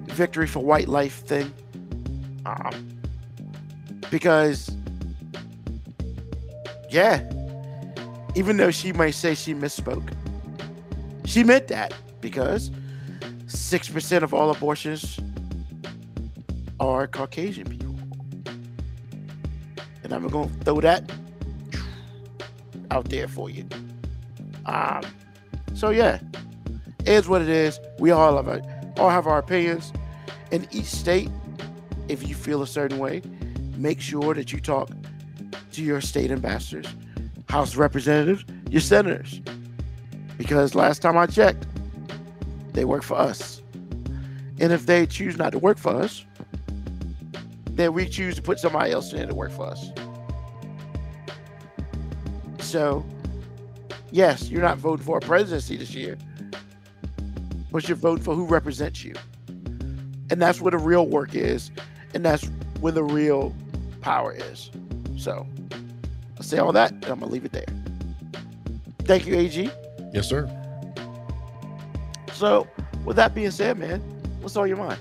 [0.07, 1.51] victory for white life thing.
[2.45, 2.89] Um,
[4.09, 4.69] because,
[6.89, 7.27] yeah,
[8.35, 10.13] even though she might say she misspoke,
[11.25, 12.69] she meant that because
[13.53, 15.19] 6% of all abortions
[16.79, 17.95] are Caucasian people.
[20.03, 21.11] And I'm going to throw that
[22.91, 23.65] out there for you.
[24.65, 25.03] Um,
[25.73, 26.19] so yeah,
[26.99, 27.79] it is what it is.
[27.99, 28.61] We all have our,
[28.97, 29.93] all have our opinions.
[30.51, 31.29] In each state,
[32.07, 33.21] if you feel a certain way,
[33.77, 34.89] make sure that you talk
[35.71, 36.87] to your state ambassadors,
[37.49, 39.41] House representatives, your senators.
[40.37, 41.62] Because last time I checked,
[42.73, 43.61] they work for us.
[44.59, 46.25] And if they choose not to work for us,
[47.71, 49.89] then we choose to put somebody else in to work for us.
[52.59, 53.05] So,
[54.11, 56.17] yes, you're not voting for a presidency this year,
[57.71, 59.13] but you're voting for who represents you.
[60.29, 61.71] And that's where the real work is,
[62.13, 62.45] and that's
[62.79, 63.55] where the real
[64.01, 64.71] power is.
[65.17, 65.47] So,
[66.37, 67.65] I'll say all that, and I'm going to leave it there.
[68.99, 69.69] Thank you, AG.
[70.13, 70.62] Yes, sir.
[72.33, 72.67] So,
[73.05, 73.99] with that being said, man,
[74.41, 74.99] what's on your mind?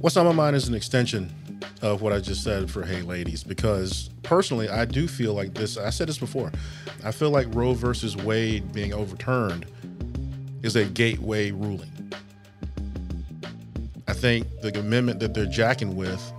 [0.00, 1.32] What's on my mind is an extension
[1.80, 5.76] of what I just said for Hey Ladies, because personally, I do feel like this.
[5.76, 6.50] I said this before.
[7.04, 9.66] I feel like Roe versus Wade being overturned
[10.62, 11.90] is a gateway ruling.
[14.08, 16.32] I think the amendment that they're jacking with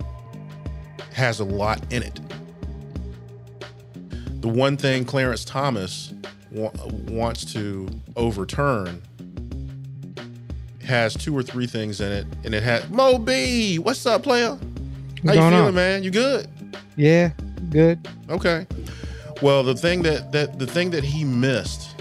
[1.12, 2.20] has a lot in it.
[4.40, 6.12] The one thing Clarence Thomas
[6.50, 6.72] wa-
[7.08, 9.02] wants to overturn
[10.84, 13.78] has two or three things in it, and it had Mo B.
[13.78, 14.58] What's up, player?
[15.24, 15.74] How you feeling, on?
[15.74, 16.02] man?
[16.02, 16.48] You good?
[16.96, 17.30] Yeah,
[17.70, 18.06] good.
[18.28, 18.66] Okay.
[19.42, 22.00] Well, the thing that that the thing that he missed,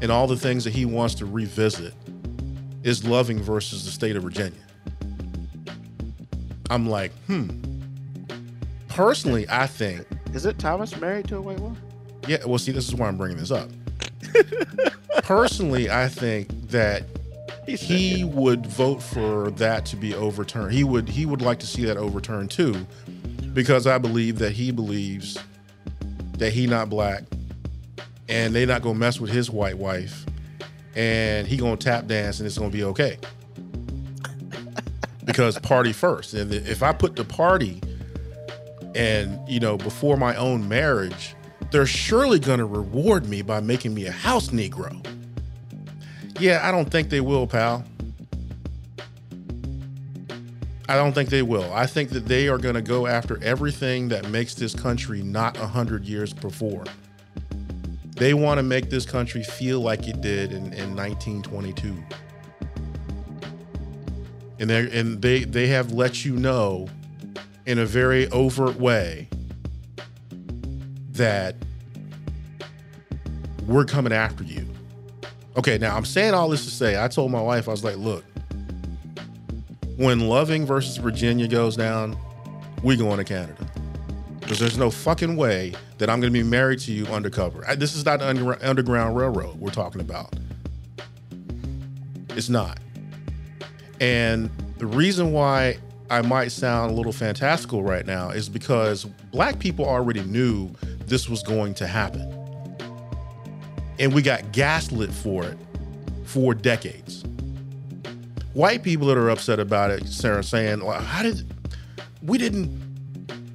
[0.00, 1.94] and all the things that he wants to revisit,
[2.82, 4.58] is Loving versus the state of Virginia.
[6.70, 7.48] I'm like, hmm.
[8.88, 11.80] Personally, I think, Is it Thomas married to a white woman?
[12.26, 12.38] yeah.
[12.46, 13.68] Well, see, this is why I'm bringing this up.
[15.22, 17.04] Personally, I think that
[17.66, 20.72] He he would vote for that to be overturned.
[20.72, 22.86] He would he would like to see that overturned too,
[23.52, 25.36] because I believe that he believes
[26.38, 27.24] that he not black,
[28.28, 30.24] and they not gonna mess with his white wife,
[30.94, 33.18] and he gonna tap dance and it's gonna be okay.
[35.24, 37.80] because party first, and if I put the party,
[38.94, 41.34] and you know before my own marriage,
[41.72, 45.04] they're surely gonna reward me by making me a house Negro.
[46.38, 47.84] Yeah, I don't think they will, pal.
[50.88, 51.72] I don't think they will.
[51.72, 55.58] I think that they are going to go after everything that makes this country not
[55.58, 56.84] 100 years before.
[58.16, 61.94] They want to make this country feel like it did in, in 1922.
[64.58, 66.88] And and they they have let you know
[67.66, 69.28] in a very overt way
[71.12, 71.56] that
[73.66, 74.65] we're coming after you.
[75.56, 77.96] Okay, now I'm saying all this to say, I told my wife, I was like,
[77.96, 78.24] look,
[79.96, 82.18] when Loving versus Virginia goes down,
[82.82, 83.66] we going to Canada.
[84.40, 87.66] Because there's no fucking way that I'm going to be married to you undercover.
[87.66, 90.34] I, this is not the under, Underground Railroad we're talking about.
[92.30, 92.78] It's not.
[93.98, 95.78] And the reason why
[96.10, 100.70] I might sound a little fantastical right now is because black people already knew
[101.06, 102.35] this was going to happen
[103.98, 105.58] and we got gaslit for it
[106.24, 107.24] for decades.
[108.52, 111.52] White people that are upset about it, Sarah, saying, well, "How did
[112.22, 112.70] we didn't?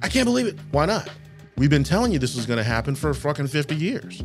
[0.02, 0.56] I can't believe it.
[0.70, 1.10] Why not?
[1.56, 4.20] We've been telling you this was going to happen for fucking fifty years,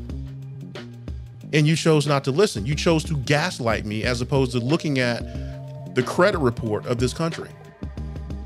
[1.53, 2.65] and you chose not to listen.
[2.65, 5.23] You chose to gaslight me as opposed to looking at
[5.95, 7.49] the credit report of this country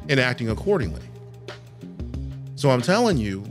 [0.07, 1.03] and acting accordingly.
[2.55, 3.43] So I'm telling you,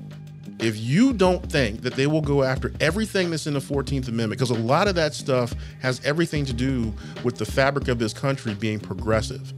[0.63, 4.31] if you don't think that they will go after everything that's in the 14th Amendment,
[4.39, 6.93] because a lot of that stuff has everything to do
[7.25, 9.53] with the fabric of this country being progressive,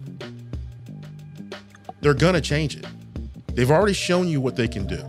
[2.01, 2.87] they're going to change it.
[3.55, 5.05] They've already shown you what they can do.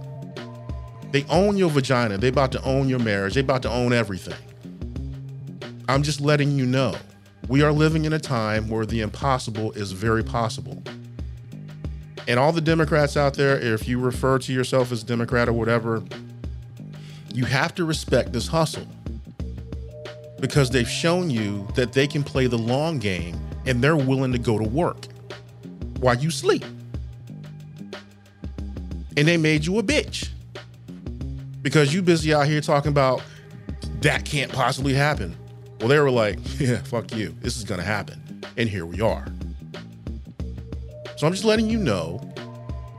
[1.11, 2.17] They own your vagina.
[2.17, 3.35] They about to own your marriage.
[3.35, 4.37] They about to own everything.
[5.87, 6.95] I'm just letting you know.
[7.47, 10.81] We are living in a time where the impossible is very possible.
[12.27, 16.03] And all the Democrats out there, if you refer to yourself as Democrat or whatever,
[17.33, 18.87] you have to respect this hustle
[20.39, 24.37] because they've shown you that they can play the long game and they're willing to
[24.37, 25.07] go to work
[25.99, 26.63] while you sleep.
[29.17, 30.29] And they made you a bitch.
[31.61, 33.23] because you busy out here talking about
[34.01, 35.35] that can't possibly happen.
[35.79, 37.35] Well, they were like, yeah, fuck you.
[37.39, 38.41] This is gonna happen.
[38.57, 39.25] And here we are.
[41.23, 42.19] So I'm just letting you know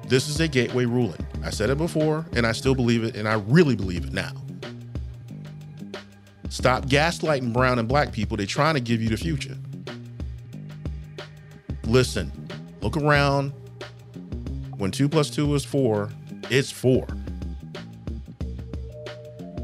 [0.08, 1.20] this is a gateway ruling.
[1.42, 4.32] I said it before and I still believe it, and I really believe it now.
[6.48, 8.38] Stop gaslighting brown and black people.
[8.38, 9.58] They're trying to give you the future.
[11.82, 12.32] Listen,
[12.80, 13.52] look around.
[14.78, 16.08] When two plus two is four,
[16.48, 17.06] it's four.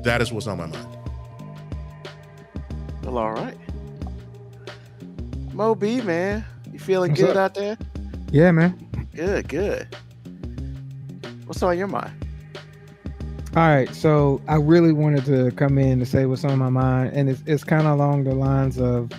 [0.02, 0.98] That is what's on my mind.
[3.04, 3.56] Well, all right.
[5.54, 7.52] Mo B, man, you feeling What's good up?
[7.52, 7.78] out there?
[8.30, 8.78] Yeah, man.
[9.14, 9.96] Good, good.
[11.46, 12.12] What's on your mind?
[13.56, 17.12] All right, so I really wanted to come in to say what's on my mind,
[17.12, 19.10] and it's it's kind of along the lines of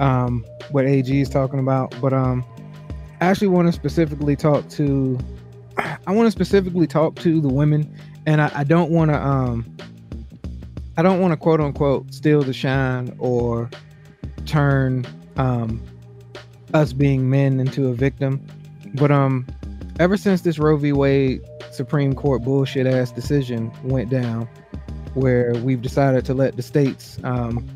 [0.00, 2.42] um, what AG is talking about, but um,
[3.20, 5.18] I actually want to specifically talk to,
[5.76, 7.94] I want to specifically talk to the women,
[8.24, 9.76] and I, I don't want to um,
[10.96, 13.68] I don't want to quote unquote steal the shine or
[14.46, 15.82] turn um,
[16.74, 18.44] us being men into a victim,
[18.94, 19.46] but um,
[19.98, 20.92] ever since this Roe v.
[20.92, 21.40] Wade
[21.70, 24.48] Supreme Court bullshit ass decision went down,
[25.14, 27.66] where we've decided to let the states, um,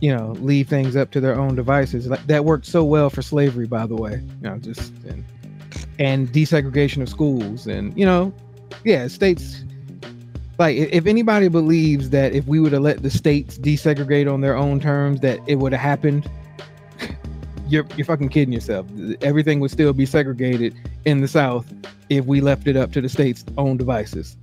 [0.00, 2.06] you know, leave things up to their own devices.
[2.06, 4.22] Like that worked so well for slavery, by the way.
[4.42, 5.24] You know, just and,
[5.98, 8.32] and desegregation of schools, and you know,
[8.84, 9.64] yeah, states.
[10.56, 14.56] Like if anybody believes that if we would have let the states desegregate on their
[14.56, 16.30] own terms, that it would have happened,
[17.68, 18.86] you're you're fucking kidding yourself.
[19.22, 21.72] Everything would still be segregated in the South
[22.08, 24.36] if we left it up to the state's own devices.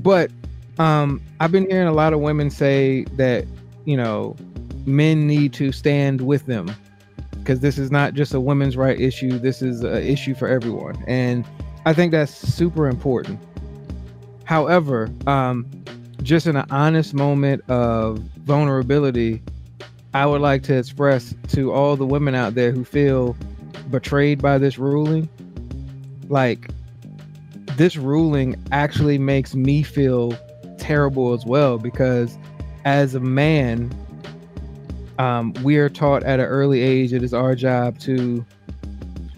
[0.00, 0.30] But
[0.78, 3.46] um, I've been hearing a lot of women say that,
[3.84, 4.36] you know,
[4.86, 6.74] men need to stand with them
[7.32, 9.38] because this is not just a women's right issue.
[9.38, 11.02] This is an issue for everyone.
[11.06, 11.44] And
[11.84, 13.40] I think that's super important.
[14.44, 15.66] However, um,
[16.22, 19.42] just in an honest moment of vulnerability,
[20.14, 23.36] I would like to express to all the women out there who feel
[23.90, 25.28] betrayed by this ruling
[26.28, 26.70] like
[27.76, 30.36] this ruling actually makes me feel
[30.78, 32.36] terrible as well because
[32.84, 33.90] as a man
[35.18, 38.44] um, we are taught at an early age it is our job to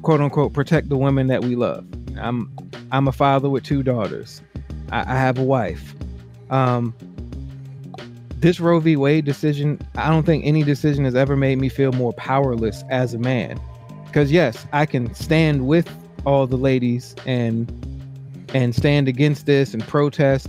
[0.03, 1.87] quote unquote protect the women that we love.
[2.19, 2.53] I'm
[2.93, 4.43] i'm a father with two daughters.
[4.91, 5.95] I, I have a wife.
[6.51, 6.95] Um,
[8.41, 8.97] this roe v.
[8.97, 13.15] Wade decision i don't think any decision has ever made me feel more powerless as
[13.15, 13.61] a man.
[14.07, 15.89] Because yes i can stand with
[16.25, 17.71] all the ladies and
[18.53, 20.49] and stand against this and protest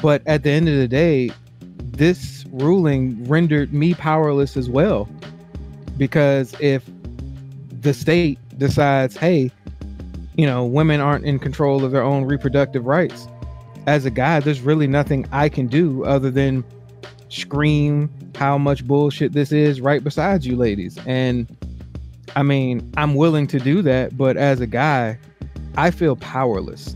[0.00, 1.30] but at the end of the day
[1.78, 5.08] this ruling rendered me powerless as well.
[5.96, 6.84] Because if
[7.80, 9.50] the state decides hey
[10.36, 13.28] you know women aren't in control of their own reproductive rights
[13.86, 16.64] as a guy there's really nothing i can do other than
[17.28, 21.56] scream how much bullshit this is right beside you ladies and
[22.36, 25.18] I mean, I'm willing to do that, but as a guy,
[25.76, 26.94] I feel powerless.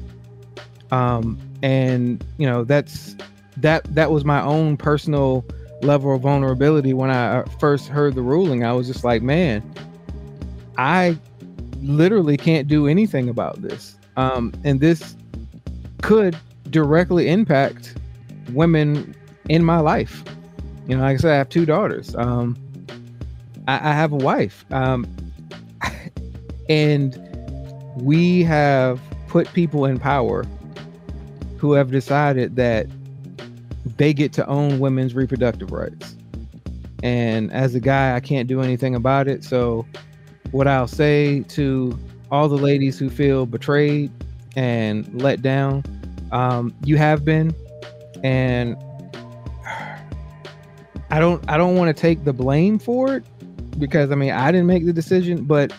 [0.90, 3.16] Um, and you know, that's
[3.56, 5.44] that that was my own personal
[5.82, 8.64] level of vulnerability when I uh, first heard the ruling.
[8.64, 9.62] I was just like, man,
[10.76, 11.18] I
[11.80, 13.96] literally can't do anything about this.
[14.16, 15.16] Um, and this
[16.02, 16.36] could
[16.68, 17.96] directly impact
[18.52, 19.14] women
[19.50, 20.22] in my life.
[20.86, 22.14] You know, like I said, I have two daughters.
[22.14, 22.56] Um,
[23.66, 24.64] I, I have a wife.
[24.70, 25.08] Um,
[26.68, 27.18] and
[27.96, 30.44] we have put people in power
[31.58, 32.86] who have decided that
[33.96, 36.16] they get to own women's reproductive rights.
[37.02, 39.42] And as a guy, I can't do anything about it.
[39.42, 39.84] So,
[40.52, 41.98] what I'll say to
[42.30, 44.12] all the ladies who feel betrayed
[44.54, 45.82] and let down,
[46.30, 47.52] um, you have been,
[48.22, 48.76] and
[51.10, 53.24] I don't, I don't want to take the blame for it
[53.78, 55.72] because I mean I didn't make the decision, but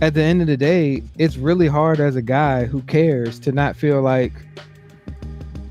[0.00, 3.52] at the end of the day, it's really hard as a guy who cares to
[3.52, 4.32] not feel like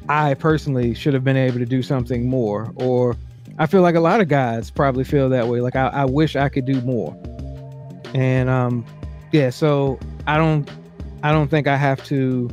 [0.10, 2.72] I personally should have been able to do something more.
[2.76, 3.16] Or
[3.58, 5.62] I feel like a lot of guys probably feel that way.
[5.62, 7.16] Like I, I wish I could do more.
[8.14, 8.86] And um
[9.32, 10.70] yeah, so I don't
[11.24, 12.50] I don't think I have to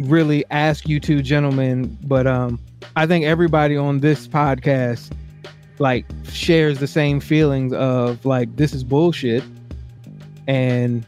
[0.00, 2.60] really ask you two gentlemen, but um
[3.00, 5.10] I think everybody on this podcast
[5.78, 9.42] like shares the same feelings of like this is bullshit
[10.46, 11.06] and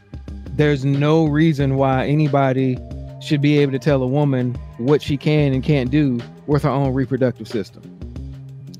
[0.53, 2.79] there's no reason why anybody
[3.21, 6.69] should be able to tell a woman what she can and can't do with her
[6.71, 7.83] own reproductive system.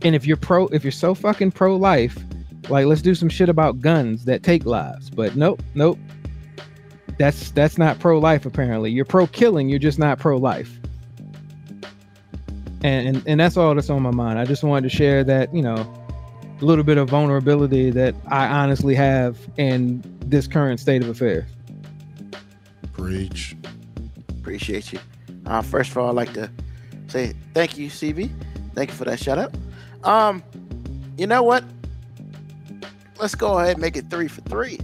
[0.01, 2.17] And if you're pro if you're so fucking pro life,
[2.67, 5.11] like let's do some shit about guns that take lives.
[5.11, 5.99] But nope, nope.
[7.19, 8.89] That's that's not pro life apparently.
[8.89, 10.79] You're pro killing, you're just not pro life.
[12.83, 14.39] And, and and that's all that's on my mind.
[14.39, 15.75] I just wanted to share that you know
[16.61, 21.45] a little bit of vulnerability that I honestly have in this current state of affairs.
[22.93, 23.55] Preach.
[24.29, 24.99] Appreciate you.
[25.45, 26.49] Uh, first of all, I'd like to
[27.07, 28.29] say thank you, CB.
[28.75, 29.53] Thank you for that shout out.
[30.03, 30.43] Um,
[31.17, 31.63] you know what?
[33.19, 34.79] Let's go ahead and make it three for three.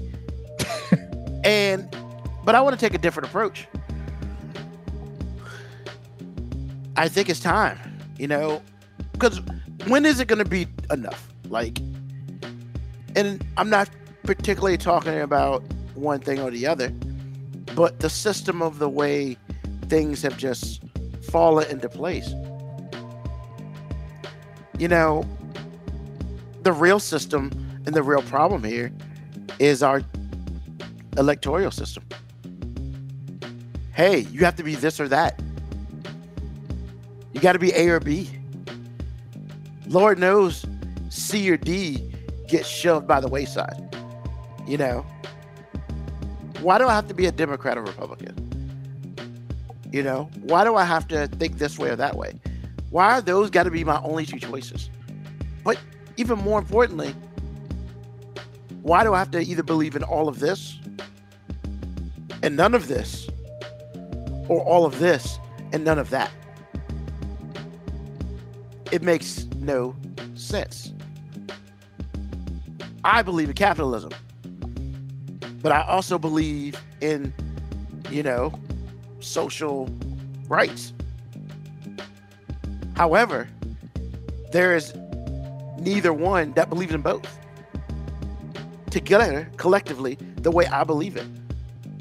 [1.44, 1.90] and
[2.44, 3.68] but I want to take a different approach.
[6.96, 7.80] I think it's time,
[8.20, 8.62] you know,
[9.14, 9.42] because
[9.88, 11.34] when is it going to be enough?
[11.48, 11.80] Like,
[13.16, 13.90] and I'm not
[14.24, 15.64] particularly talking about
[15.96, 16.90] one thing or the other,
[17.76, 19.38] but the system of the way
[19.88, 20.84] things have just
[21.32, 22.30] fallen into place.
[24.78, 25.24] You know,
[26.64, 27.52] the real system
[27.86, 28.92] and the real problem here
[29.60, 30.04] is our
[31.18, 32.04] electoral system.
[33.94, 35.42] Hey, you have to be this or that.
[37.34, 38.30] You got to be A or B.
[39.88, 40.66] Lord knows
[41.10, 42.14] C or D
[42.48, 43.96] gets shoved by the wayside.
[44.68, 45.06] You know,
[46.62, 48.46] why do I have to be a Democrat or Republican?
[49.92, 52.40] You know, why do I have to think this way or that way?
[52.92, 54.90] Why are those got to be my only two choices?
[55.64, 55.80] But
[56.18, 57.16] even more importantly,
[58.82, 60.80] why do I have to either believe in all of this
[62.42, 63.28] and none of this,
[64.48, 65.40] or all of this
[65.74, 66.32] and none of that?
[68.92, 69.96] It makes no
[70.36, 70.94] sense.
[73.04, 74.12] I believe in capitalism,
[75.62, 77.34] but I also believe in,
[78.10, 78.54] you know,
[79.20, 79.90] social
[80.48, 80.94] rights.
[82.96, 83.48] However,
[84.52, 84.94] there is
[85.80, 87.40] neither one that believes in both
[88.90, 91.28] together collectively the way I believe it.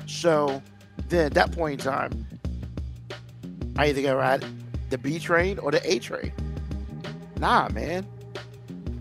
[0.07, 0.62] So
[1.09, 2.26] then at that point in time,
[3.76, 4.45] I either gotta ride
[4.91, 6.32] the B train or the A train.
[7.39, 8.07] Nah, man.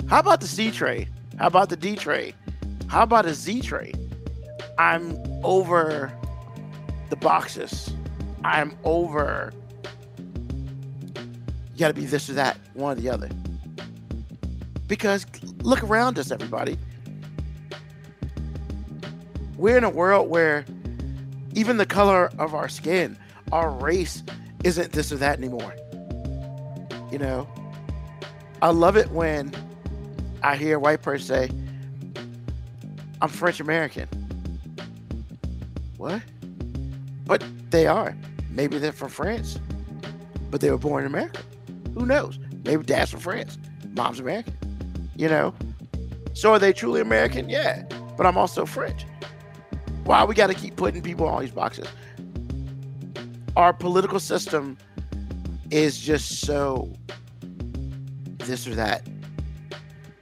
[0.07, 1.09] How about the C trade?
[1.37, 2.35] How about the D trade?
[2.87, 3.97] How about a Z trade?
[4.77, 6.11] I'm over
[7.09, 7.93] the boxes.
[8.43, 9.51] I'm over.
[11.73, 13.29] You got to be this or that, one or the other.
[14.87, 15.25] Because
[15.61, 16.77] look around us, everybody.
[19.57, 20.65] We're in a world where
[21.53, 23.17] even the color of our skin,
[23.51, 24.23] our race,
[24.63, 25.75] isn't this or that anymore.
[27.11, 27.47] You know,
[28.61, 29.53] I love it when
[30.41, 31.49] I hear a white person say,
[33.21, 34.07] I'm French American.
[35.97, 36.21] What?
[37.25, 38.15] But they are.
[38.49, 39.59] Maybe they're from France,
[40.49, 41.41] but they were born in America.
[41.93, 42.39] Who knows?
[42.63, 43.57] Maybe dad's from France,
[43.91, 44.55] mom's American.
[45.15, 45.53] You know?
[46.33, 47.49] So are they truly American?
[47.49, 47.83] Yeah.
[48.15, 49.05] But I'm also French.
[50.03, 51.87] Why we got to keep putting people in all these boxes?
[53.55, 54.77] Our political system
[55.69, 56.91] is just so
[58.47, 59.07] this or that.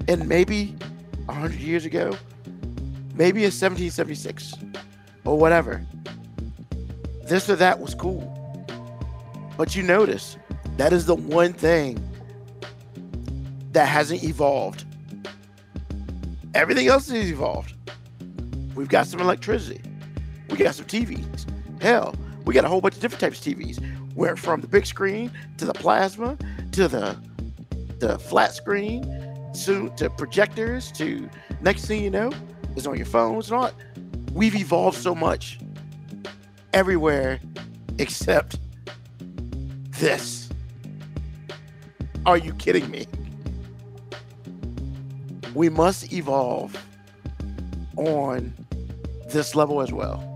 [0.07, 0.75] And maybe
[1.25, 2.17] 100 years ago,
[3.15, 4.53] maybe in 1776
[5.23, 5.85] or whatever,
[7.23, 8.31] this or that was cool.
[9.57, 10.37] But you notice
[10.77, 11.97] that is the one thing
[13.71, 14.83] that hasn't evolved.
[16.53, 17.73] Everything else has evolved.
[18.75, 19.81] We've got some electricity.
[20.49, 21.45] We got some TVs.
[21.81, 22.15] Hell,
[22.45, 24.13] we got a whole bunch of different types of TVs.
[24.15, 26.37] Went from the big screen to the plasma
[26.71, 27.17] to the
[27.99, 29.03] the flat screen
[29.63, 31.29] to, to projectors to
[31.61, 32.31] next thing you know,
[32.75, 33.71] it's on your phones and all.
[34.33, 35.59] We've evolved so much
[36.73, 37.39] everywhere
[37.97, 38.59] except
[39.99, 40.49] this.
[42.25, 43.07] Are you kidding me?
[45.53, 46.75] We must evolve
[47.95, 48.53] on
[49.29, 50.31] this level as well.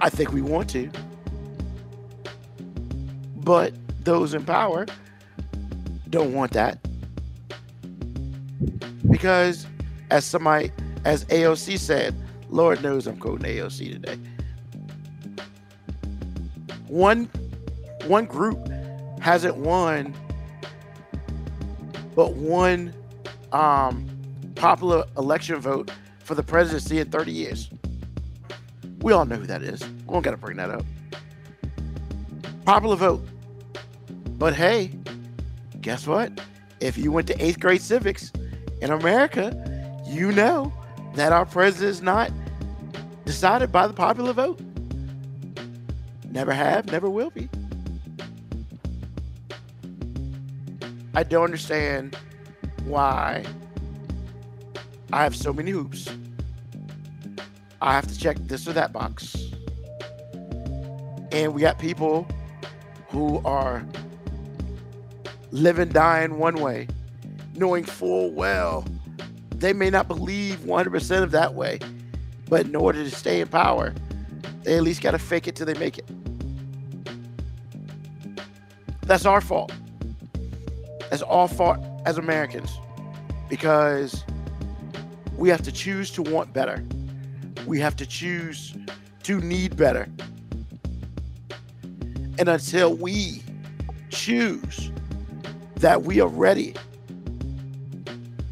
[0.00, 0.90] I think we want to.
[3.36, 4.86] But those in power
[6.10, 6.78] don't want that.
[9.10, 9.66] Because
[10.10, 10.70] as somebody
[11.04, 12.14] as AOC said,
[12.50, 14.18] Lord knows I'm quoting AOC today.
[16.86, 17.30] One
[18.06, 18.68] one group
[19.20, 20.14] hasn't won
[22.18, 22.92] but one
[23.52, 24.04] um,
[24.56, 25.92] popular election vote
[26.24, 27.70] for the presidency in 30 years.
[29.02, 29.88] We all know who that is.
[29.88, 30.84] We don't got to bring that up.
[32.64, 33.24] Popular vote.
[34.30, 34.90] But hey,
[35.88, 36.38] guess what?
[36.80, 38.30] If you went to eighth grade civics
[38.82, 39.54] in America,
[40.06, 40.70] you know
[41.14, 42.30] that our president is not
[43.24, 44.60] decided by the popular vote.
[46.28, 47.48] Never have, never will be.
[51.14, 52.18] I don't understand
[52.84, 53.46] why
[55.10, 56.06] I have so many hoops.
[57.80, 59.34] I have to check this or that box.
[61.32, 62.28] And we got people
[63.08, 63.86] who are
[65.50, 66.88] live and die in one way,
[67.54, 68.84] knowing full well
[69.58, 71.80] they may not believe 100% of that way,
[72.48, 73.92] but in order to stay in power,
[74.62, 76.08] they at least got to fake it till they make it.
[79.02, 79.72] That's our fault.
[81.10, 82.70] That's our fault as Americans
[83.48, 84.24] because
[85.36, 86.84] we have to choose to want better.
[87.66, 88.76] We have to choose
[89.24, 90.08] to need better.
[92.38, 93.42] And until we
[94.10, 94.92] choose
[95.80, 96.74] that we are ready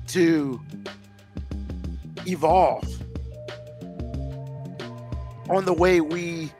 [0.08, 0.60] to
[2.26, 2.84] evolve
[5.48, 6.50] on the way we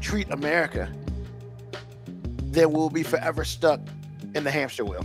[0.00, 0.92] treat America,
[2.42, 3.80] then we'll be forever stuck
[4.34, 5.04] in the hamster wheel.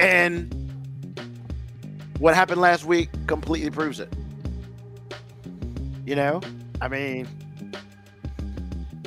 [0.00, 0.52] And
[2.18, 4.12] what happened last week completely proves it.
[6.04, 6.40] You know,
[6.80, 7.28] I mean,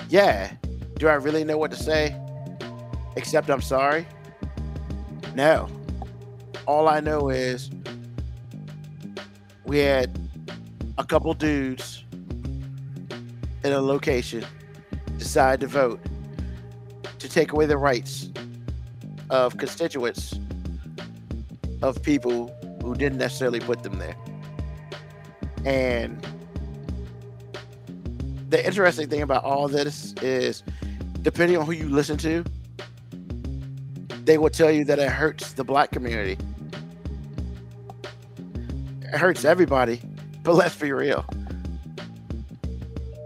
[0.10, 0.54] yeah,
[0.98, 2.16] do I really know what to say?
[3.18, 4.06] Except I'm sorry?
[5.34, 5.68] No.
[6.68, 7.72] All I know is
[9.66, 10.20] we had
[11.00, 12.04] a couple dudes
[13.64, 14.46] in a location
[15.18, 16.00] decide to vote
[17.18, 18.30] to take away the rights
[19.32, 20.40] of constituents
[21.82, 24.16] of people who didn't necessarily put them there.
[25.66, 26.24] And
[28.50, 30.62] the interesting thing about all this is
[31.24, 32.46] depending on who you listen to,
[34.28, 36.38] they will tell you that it hurts the black community.
[39.02, 40.02] It hurts everybody,
[40.44, 41.26] but let's be real.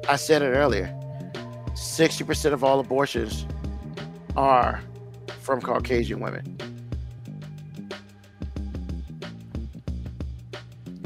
[0.07, 0.95] I said it earlier
[1.73, 3.47] 60% of all abortions
[4.37, 4.83] are
[5.41, 6.55] from Caucasian women.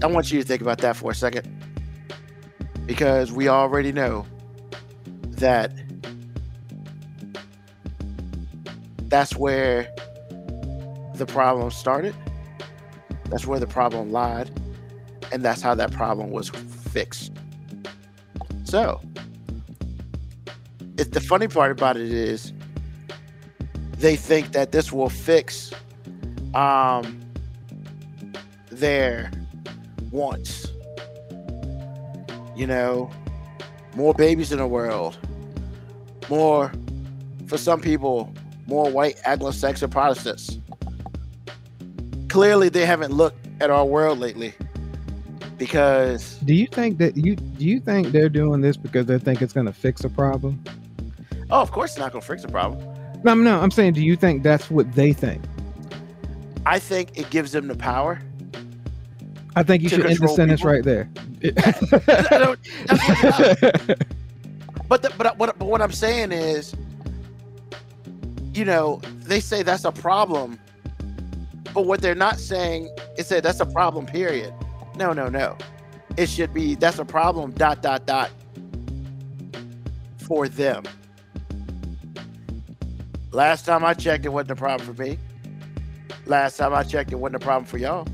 [0.04, 1.48] I want you to think about that for a second
[2.86, 4.26] because we already know
[5.24, 5.72] that
[9.08, 9.88] that's where
[11.16, 12.16] the problem started.
[13.30, 14.50] That's where the problem lied.
[15.32, 17.32] And that's how that problem was fixed.
[18.64, 19.02] So,
[20.98, 22.54] it, the funny part about it is
[23.98, 25.72] they think that this will fix
[26.54, 27.22] um,
[28.70, 29.32] their
[30.12, 30.68] wants.
[32.56, 33.12] You know,
[33.96, 35.18] more babies in the world,
[36.30, 36.72] more,
[37.48, 38.34] for some people,
[38.68, 40.60] more white Anglo-Saxon Protestants.
[42.30, 44.54] Clearly, they haven't looked at our world lately
[45.58, 49.42] because Do you think that you do you think they're doing this because they think
[49.42, 50.62] it's going to fix a problem?
[51.52, 52.84] oh, of course, it's not going to fix a problem.
[53.24, 55.42] No, no, I'm saying, do you think that's what they think?
[56.66, 58.20] I think it gives them the power.
[59.56, 60.72] I think you should end the sentence people?
[60.74, 61.10] right there.
[61.44, 63.40] I don't- that's
[63.88, 64.02] what-
[64.90, 66.76] but the, but what but what I'm saying is,
[68.56, 70.60] you know, they say that's a problem,
[71.74, 74.06] but what they're not saying is that that's a problem.
[74.06, 74.54] Period.
[74.96, 75.58] No, no, no.
[76.16, 77.52] It should be that's a problem.
[77.52, 78.32] Dot dot dot.
[80.20, 80.84] For them.
[83.32, 85.20] Last time I checked, it wasn't a problem for me.
[86.26, 88.08] Last time I checked, it wasn't a problem for y'all.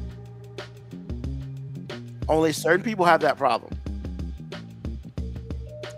[2.28, 3.78] Only certain people have that problem.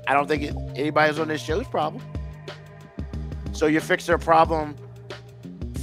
[0.06, 2.04] I don't think it, anybody's on this show's problem.
[3.64, 4.76] So you fix their problem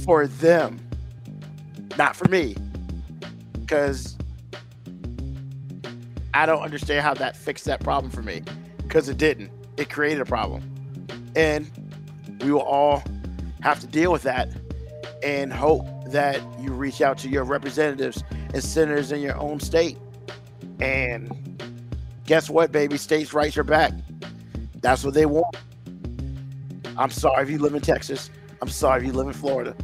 [0.05, 0.79] for them,
[1.97, 2.55] not for me.
[3.53, 4.15] Because
[6.31, 8.43] I don't understand how that fixed that problem for me.
[8.83, 9.49] Because it didn't.
[9.77, 10.61] It created a problem.
[11.35, 11.71] And
[12.41, 13.03] we will all
[13.61, 14.47] have to deal with that
[15.23, 19.97] and hope that you reach out to your representatives and senators in your own state.
[20.81, 21.59] And
[22.27, 22.99] guess what, baby?
[22.99, 23.91] States' rights are back.
[24.81, 25.57] That's what they want.
[26.97, 28.29] I'm sorry if you live in Texas.
[28.61, 29.75] I'm sorry if you live in Florida.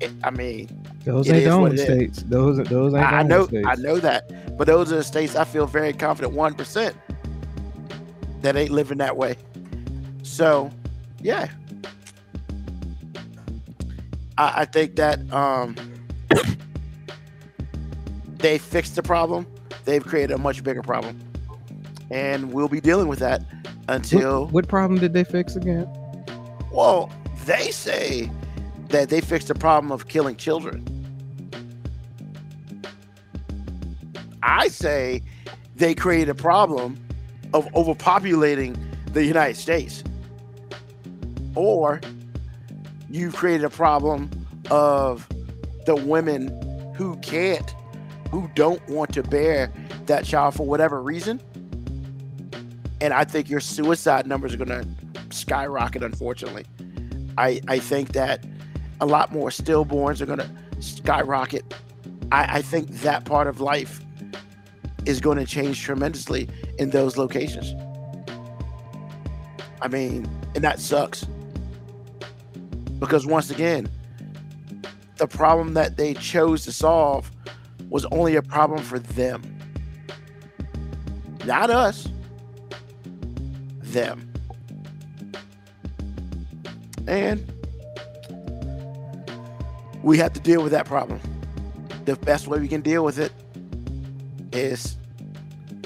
[0.00, 0.68] It- I mean,
[1.04, 1.82] those ain't the only is.
[1.82, 2.22] states.
[2.28, 3.66] Those are those ain't the I, I know, states.
[3.68, 6.96] I know that, but those are the states I feel very confident one percent
[8.42, 9.36] that ain't living that way.
[10.22, 10.70] So,
[11.20, 11.48] yeah,
[14.38, 15.74] I, I think that um,
[18.38, 19.46] they fixed the problem.
[19.84, 21.18] They've created a much bigger problem,
[22.10, 23.42] and we'll be dealing with that
[23.88, 25.88] until What, what problem did they fix again?
[26.72, 27.10] well,
[27.44, 28.30] they say
[28.88, 30.84] that they fixed the problem of killing children.
[34.42, 35.22] I say
[35.76, 36.98] they created a problem
[37.52, 38.76] of overpopulating
[39.12, 40.04] the United States.
[41.54, 42.00] Or
[43.08, 44.30] you created a problem
[44.70, 45.28] of
[45.86, 46.48] the women
[46.96, 47.74] who can't,
[48.30, 49.72] who don't want to bear
[50.06, 51.40] that child for whatever reason.
[53.00, 54.86] And I think your suicide numbers are going to
[55.34, 56.64] skyrocket, unfortunately.
[57.36, 58.44] I I think that
[59.00, 60.50] a lot more stillborns are going to
[60.80, 61.74] skyrocket.
[62.32, 64.00] I, I think that part of life
[65.04, 66.48] is going to change tremendously
[66.78, 67.74] in those locations.
[69.82, 71.26] I mean, and that sucks
[72.98, 73.88] because once again,
[75.16, 77.30] the problem that they chose to solve
[77.90, 79.42] was only a problem for them,
[81.44, 82.08] not us,
[83.94, 84.30] them.
[87.06, 87.50] And
[90.02, 91.20] we have to deal with that problem.
[92.04, 93.32] The best way we can deal with it
[94.52, 94.98] is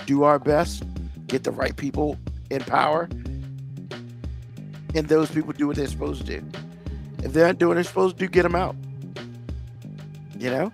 [0.07, 0.83] do our best,
[1.29, 2.19] get the right people
[2.51, 3.09] in power,
[4.95, 6.47] and those people do what they're supposed to do.
[7.23, 8.75] If they aren't doing what they're supposed to do, get them out.
[10.39, 10.73] You know,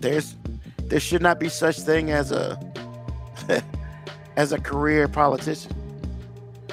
[0.00, 0.36] there's
[0.78, 2.58] there should not be such thing as a
[4.36, 5.72] as a career politician.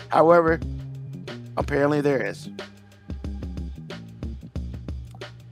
[0.09, 0.59] However,
[1.57, 2.49] apparently there is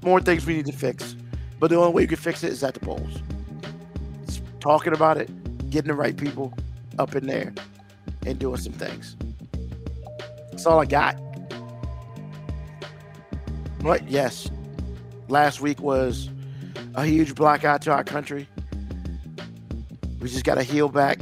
[0.08, 1.16] more things we need to fix.
[1.60, 3.22] But the only way you can fix it is at the polls.
[4.24, 5.30] It's talking about it,
[5.70, 6.54] getting the right people
[6.98, 7.54] up in there,
[8.26, 9.16] and doing some things.
[10.52, 11.18] That's all I got.
[13.82, 14.50] But yes,
[15.28, 16.30] last week was
[16.96, 18.48] a huge blackout to our country.
[20.20, 21.20] We just got to heal back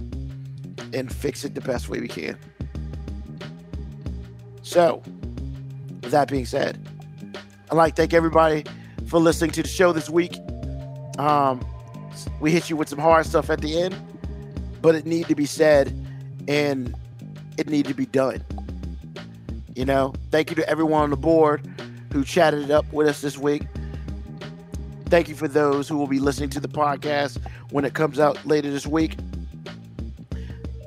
[0.93, 2.37] and fix it the best way we can.
[4.65, 5.03] So,
[6.01, 6.79] with that being said,
[7.69, 8.63] I'd like to thank everybody
[9.05, 10.35] for listening to the show this week.
[11.19, 11.63] Um,
[12.39, 13.95] we hit you with some hard stuff at the end,
[14.81, 15.93] but it need to be said
[16.47, 16.95] and
[17.59, 18.43] it need to be done.
[19.75, 21.61] You know, thank you to everyone on the board
[22.11, 23.67] who chatted it up with us this week.
[25.09, 27.37] Thank you for those who will be listening to the podcast
[27.69, 29.15] when it comes out later this week.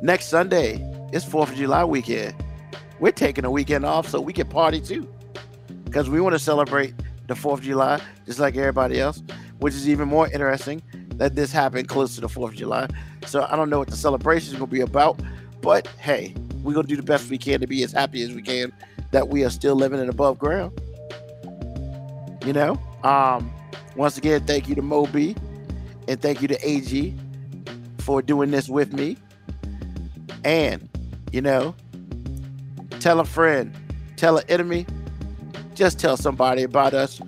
[0.03, 2.35] Next Sunday, it's 4th of July weekend.
[3.01, 5.09] We're taking a weekend off so we can party too
[5.85, 6.95] because we want to celebrate
[7.27, 9.23] the 4th of July just like everybody else,
[9.59, 10.83] which is even more interesting
[11.15, 12.89] that this happened close to the 4th of July.
[13.27, 15.21] So I don't know what the celebration is going to be about,
[15.61, 18.33] but hey, we're going to do the best we can to be as happy as
[18.33, 18.73] we can
[19.11, 20.79] that we are still living in above ground.
[22.45, 23.53] You know, um,
[23.97, 25.37] once again, thank you to Mo B
[26.09, 27.15] and thank you to AG
[27.99, 29.17] for doing this with me.
[30.45, 30.89] And,
[31.33, 31.75] you know,
[33.09, 33.75] tell a friend,
[34.17, 34.85] tell an enemy,
[35.75, 37.23] just tell somebody about us.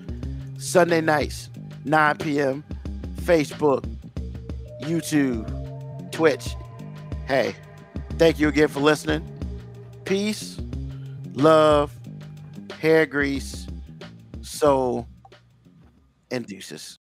[0.58, 1.48] Sunday nights,
[1.86, 2.62] 9 p.m.,
[3.22, 3.82] Facebook,
[4.82, 6.54] YouTube, Twitch.
[7.26, 7.56] Hey,
[8.18, 9.26] thank you again for listening.
[10.04, 10.60] Peace,
[11.32, 11.98] love,
[12.78, 13.66] hair grease,
[14.42, 15.08] soul,
[16.30, 16.99] and deuces.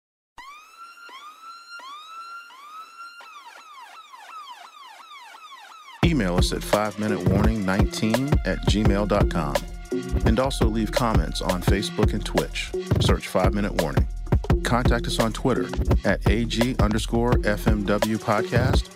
[6.12, 9.56] Email us at 5minutewarning19 at gmail.com.
[10.26, 12.70] And also leave comments on Facebook and Twitch.
[13.00, 14.06] Search 5 Minute Warning.
[14.66, 15.70] Contact us on Twitter
[16.04, 18.90] at AG underscore FMW podcast,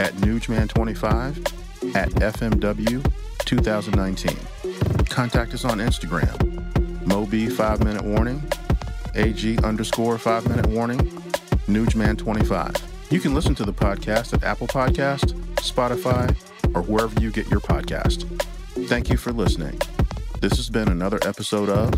[0.00, 5.04] at Newsman25, at FMW 2019.
[5.10, 8.42] Contact us on Instagram, Moby 5 Minute Warning,
[9.14, 11.00] AG underscore 5 Minute Warning,
[11.66, 12.91] Newsman25.
[13.12, 16.34] You can listen to the podcast at Apple Podcast, Spotify,
[16.74, 18.24] or wherever you get your podcast.
[18.88, 19.78] Thank you for listening.
[20.40, 21.92] This has been another episode of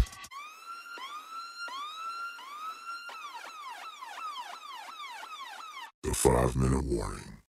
[6.02, 7.33] The 5 Minute Warning.